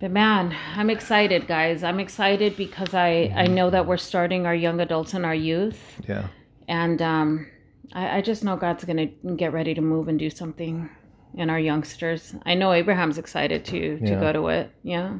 But 0.00 0.10
man, 0.10 0.54
I'm 0.74 0.90
excited, 0.90 1.46
guys. 1.46 1.84
I'm 1.84 2.00
excited 2.00 2.56
because 2.56 2.92
I 2.94 3.32
I 3.36 3.46
know 3.46 3.70
that 3.70 3.86
we're 3.86 3.98
starting 3.98 4.46
our 4.46 4.54
young 4.54 4.80
adults 4.80 5.14
and 5.14 5.24
our 5.24 5.34
youth, 5.34 5.80
yeah. 6.08 6.26
and 6.66 7.00
um, 7.00 7.46
I, 7.92 8.18
I 8.18 8.20
just 8.20 8.42
know 8.42 8.56
God's 8.56 8.84
gonna 8.84 9.06
get 9.36 9.52
ready 9.52 9.74
to 9.74 9.80
move 9.80 10.08
and 10.08 10.18
do 10.18 10.28
something 10.28 10.90
in 11.34 11.50
our 11.50 11.60
youngsters. 11.60 12.34
I 12.44 12.54
know 12.54 12.72
Abraham's 12.72 13.16
excited 13.16 13.64
to 13.66 13.98
to 14.00 14.04
Yeah. 14.12 14.20
go 14.20 14.32
to 14.32 14.48
it. 14.48 14.72
Yeah. 14.82 15.18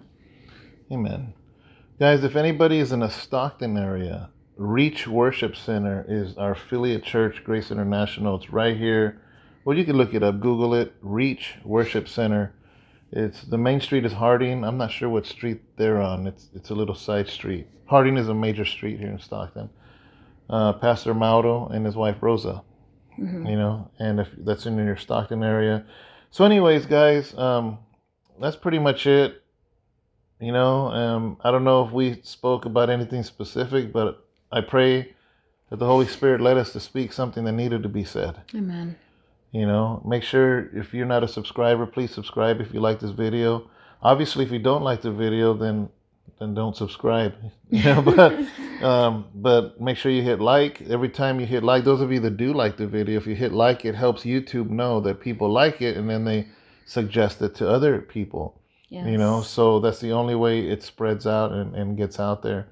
Amen. 0.91 1.33
Guys, 2.03 2.25
if 2.25 2.35
anybody 2.35 2.81
is 2.81 2.91
in 2.91 2.99
the 2.99 3.09
Stockton 3.09 3.79
area, 3.79 4.29
Reach 4.57 5.07
Worship 5.07 5.55
Center 5.55 6.05
is 6.09 6.37
our 6.37 6.51
affiliate 6.51 7.05
church, 7.05 7.45
Grace 7.45 7.71
International. 7.71 8.35
It's 8.35 8.51
right 8.51 8.77
here. 8.77 9.23
Well, 9.65 9.79
you 9.79 9.85
can 9.85 9.97
look 9.97 10.13
it 10.13 10.25
up, 10.25 10.41
Google 10.41 10.75
it. 10.75 10.95
Reach 11.01 11.55
Worship 11.65 12.09
Center. 12.09 12.57
It's 13.13 13.43
the 13.43 13.57
main 13.57 13.81
street 13.81 14.05
is 14.05 14.15
Harding. 14.15 14.65
I'm 14.65 14.79
not 14.79 14.91
sure 14.91 15.09
what 15.09 15.27
street 15.27 15.63
they're 15.77 16.03
on. 16.03 16.27
It's 16.27 16.49
it's 16.53 16.71
a 16.71 16.75
little 16.75 16.97
side 16.97 17.29
street. 17.29 17.69
Harding 17.87 18.17
is 18.17 18.29
a 18.29 18.35
major 18.35 18.65
street 18.65 18.99
here 18.99 19.13
in 19.13 19.21
Stockton. 19.21 19.71
Uh, 20.51 20.73
Pastor 20.73 21.15
Mauro 21.15 21.69
and 21.69 21.87
his 21.87 21.95
wife 21.95 22.17
Rosa. 22.21 22.65
You 23.17 23.57
know, 23.57 23.93
and 24.01 24.19
if 24.19 24.29
that's 24.39 24.67
in 24.67 24.77
your 24.77 24.97
Stockton 24.97 25.45
area. 25.45 25.87
So, 26.33 26.45
anyways, 26.45 26.85
guys, 26.85 27.33
um, 27.39 27.79
that's 28.41 28.57
pretty 28.57 28.81
much 28.81 29.07
it. 29.07 29.42
You 30.43 30.51
know, 30.51 30.89
um, 30.89 31.37
I 31.45 31.53
don't 31.53 31.63
know 31.63 31.87
if 31.87 31.93
we 31.93 32.21
spoke 32.25 32.65
about 32.65 32.91
anything 32.91 33.23
specific, 33.23 33.93
but 33.93 34.27
I 34.51 34.61
pray 34.61 35.15
that 35.71 35.77
the 35.77 35.87
Holy 35.87 36.07
Spirit 36.07 36.41
led 36.41 36.57
us 36.57 36.73
to 36.73 36.81
speak 36.81 37.13
something 37.13 37.45
that 37.45 37.53
needed 37.53 37.85
to 37.85 37.89
be 37.89 38.03
said. 38.03 38.41
Amen. 38.53 38.97
You 39.53 39.67
know, 39.67 40.03
make 40.05 40.25
sure 40.25 40.69
if 40.77 40.93
you're 40.93 41.07
not 41.07 41.23
a 41.23 41.29
subscriber, 41.29 41.87
please 41.87 42.11
subscribe 42.11 42.61
if 42.61 42.75
you 42.75 42.81
like 42.81 42.99
this 42.99 43.13
video. 43.13 43.71
Obviously, 44.03 44.45
if 44.45 44.51
you 44.51 44.59
don't 44.59 44.83
like 44.83 45.01
the 45.03 45.13
video, 45.13 45.55
then 45.55 45.89
then 46.41 46.55
don't 46.55 46.77
subscribe. 46.77 47.35
You 47.71 47.85
know, 47.85 48.03
but 48.03 48.35
um, 48.83 49.27
but 49.37 49.81
make 49.81 49.97
sure 49.97 50.11
you 50.11 50.23
hit 50.23 50.41
like 50.41 50.83
every 50.83 51.09
time 51.09 51.39
you 51.39 51.47
hit 51.47 51.63
like. 51.63 51.85
Those 51.85 52.01
of 52.01 52.11
you 52.11 52.19
that 52.19 52.37
do 52.37 52.53
like 52.53 52.77
the 52.77 52.89
video, 52.89 53.17
if 53.17 53.29
you 53.29 53.37
hit 53.37 53.53
like, 53.53 53.85
it 53.85 53.95
helps 53.95 54.25
YouTube 54.25 54.71
know 54.71 55.01
that 55.03 55.21
people 55.21 55.49
like 55.53 55.81
it, 55.81 55.97
and 55.97 56.11
then 56.11 56.25
they 56.25 56.49
suggest 56.85 57.41
it 57.43 57.55
to 57.55 57.71
other 57.71 58.01
people 58.01 58.59
Yes. 58.93 59.07
you 59.07 59.17
know 59.17 59.41
so 59.41 59.81
that's 59.81 60.01
the 60.01 60.13
only 60.13 60.35
way 60.35 60.69
it 60.69 60.83
spreads 60.83 61.27
out 61.27 61.53
and, 61.53 61.75
and 61.75 61.97
gets 61.97 62.21
out 62.21 62.43
there 62.43 62.69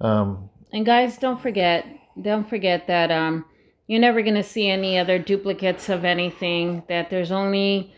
um 0.00 0.48
And 0.72 0.84
guys, 0.84 1.16
don't 1.18 1.40
forget, 1.40 1.86
don't 2.20 2.48
forget 2.48 2.86
that 2.86 3.10
um, 3.10 3.44
you're 3.86 4.00
never 4.00 4.22
gonna 4.22 4.42
see 4.42 4.68
any 4.68 4.98
other 4.98 5.18
duplicates 5.18 5.88
of 5.88 6.04
anything. 6.04 6.82
That 6.88 7.08
there's 7.08 7.32
only 7.32 7.94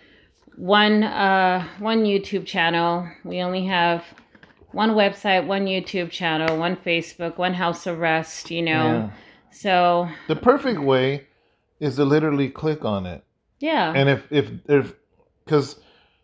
one 0.57 1.03
uh, 1.03 1.67
one 1.79 2.05
YouTube 2.05 2.47
channel. 2.47 3.09
We 3.25 3.41
only 3.43 3.67
have 3.67 4.05
one 4.73 4.91
website, 4.91 5.47
one 5.47 5.67
YouTube 5.67 6.11
channel, 6.11 6.59
one 6.59 6.77
Facebook, 6.77 7.39
one 7.39 7.55
House 7.55 7.87
of 7.87 7.99
Rest. 7.99 8.51
You 8.51 8.63
know, 8.63 8.85
yeah. 8.87 9.11
so 9.51 10.09
the 10.29 10.37
perfect 10.37 10.81
way 10.81 11.27
is 11.81 11.97
to 11.97 12.05
literally 12.05 12.51
click 12.51 12.85
on 12.85 13.07
it 13.07 13.25
yeah, 13.61 13.93
and 13.95 14.09
if 14.09 14.31
if 14.31 14.51
if 14.69 14.95
because 15.45 15.77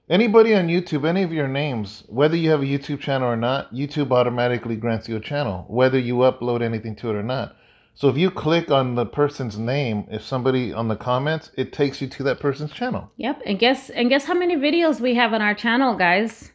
anybody 0.09 0.55
on 0.55 0.69
youtube 0.69 1.07
any 1.07 1.23
of 1.23 1.33
your 1.33 1.49
names 1.49 2.05
whether 2.09 2.37
you 2.37 2.51
have 2.51 2.61
a 2.63 2.67
youtube 2.67 3.01
channel 3.01 3.29
or 3.29 3.37
not 3.37 3.73
youtube 3.73 4.11
automatically 4.13 4.77
grants 4.77 5.09
you 5.09 5.17
a 5.17 5.21
channel 5.21 5.65
whether 5.69 5.99
you 5.99 6.15
upload 6.17 6.63
anything 6.63 6.95
to 6.95 7.09
it 7.11 7.15
or 7.17 7.23
not 7.23 7.57
so 7.95 8.09
if 8.09 8.17
you 8.17 8.31
click 8.31 8.71
on 8.71 8.97
the 8.97 9.07
person's 9.07 9.57
name 9.59 10.05
if 10.11 10.23
somebody 10.23 10.73
on 10.73 10.89
the 10.89 10.97
comments 10.97 11.51
it 11.57 11.73
takes 11.73 12.01
you 12.03 12.09
to 12.09 12.23
that 12.25 12.41
person's 12.41 12.73
channel 12.73 13.11
yep. 13.17 13.41
And 13.47 13.59
guess 13.59 13.89
and 13.91 14.09
guess 14.09 14.25
how 14.25 14.35
many 14.35 14.57
videos 14.57 15.01
we 15.01 15.15
have 15.15 15.33
on 15.33 15.41
our 15.41 15.55
channel, 15.55 15.95
guys. 15.95 16.51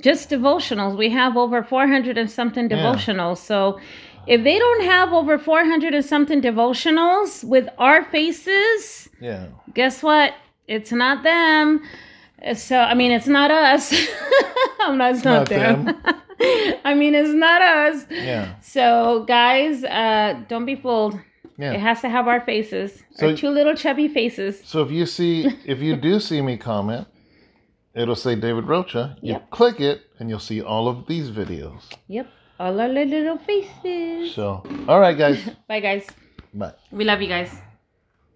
Just 0.00 0.28
devotionals. 0.30 0.98
We 0.98 1.10
have 1.10 1.36
over 1.36 1.62
400 1.62 2.18
and 2.18 2.28
something 2.28 2.68
Yeah. 2.68 2.78
devotionals. 2.78 3.38
So 3.38 3.78
if 4.26 4.42
they 4.42 4.58
don't 4.58 4.82
have 4.82 5.12
over 5.12 5.38
400 5.38 5.94
and 5.94 6.04
something 6.04 6.42
devotionals 6.42 7.44
with 7.44 7.68
our 7.78 8.04
faces, 8.04 9.08
yeah 9.20 9.46
guess 9.72 10.02
what? 10.02 10.34
It's 10.66 10.90
not 10.90 11.22
them. 11.22 11.80
So 12.54 12.78
I 12.78 12.94
mean, 12.94 13.10
it's 13.12 13.26
not 13.26 13.50
us. 13.50 13.92
I'm 14.80 14.98
not. 14.98 15.14
It's 15.14 15.24
not, 15.24 15.38
not 15.40 15.48
them. 15.48 15.84
them. 15.86 16.02
I 16.84 16.92
mean, 16.94 17.14
it's 17.14 17.32
not 17.32 17.62
us. 17.62 18.04
yeah 18.10 18.56
So 18.60 19.24
guys, 19.26 19.82
uh, 19.84 20.40
don't 20.48 20.66
be 20.66 20.76
fooled. 20.76 21.18
yeah 21.56 21.72
It 21.72 21.80
has 21.80 22.00
to 22.02 22.08
have 22.10 22.28
our 22.28 22.40
faces, 22.44 23.02
So- 23.16 23.28
our 23.30 23.36
two 23.36 23.48
little 23.48 23.74
chubby 23.74 24.08
faces. 24.08 24.60
So 24.64 24.82
if 24.82 24.90
you 24.90 25.06
see, 25.06 25.46
if 25.64 25.78
you 25.80 25.96
do 25.96 26.20
see 26.20 26.42
me 26.42 26.56
comment, 26.58 27.06
it'll 27.94 28.16
say 28.26 28.34
David 28.34 28.64
Rocha. 28.64 29.16
You 29.22 29.34
Yep. 29.34 29.50
click 29.50 29.80
it, 29.80 30.02
and 30.18 30.28
you'll 30.28 30.46
see 30.50 30.60
all 30.60 30.88
of 30.88 31.06
these 31.06 31.30
videos. 31.30 31.80
Yep, 32.08 32.26
all 32.60 32.78
our 32.80 32.88
little 32.88 33.38
faces. 33.38 34.34
So, 34.34 34.62
all 34.88 35.00
right, 35.00 35.16
guys. 35.16 35.38
Bye, 35.68 35.80
guys. 35.80 36.04
Bye. 36.52 36.74
We 36.92 37.04
love 37.04 37.22
you 37.22 37.28
guys. 37.28 37.50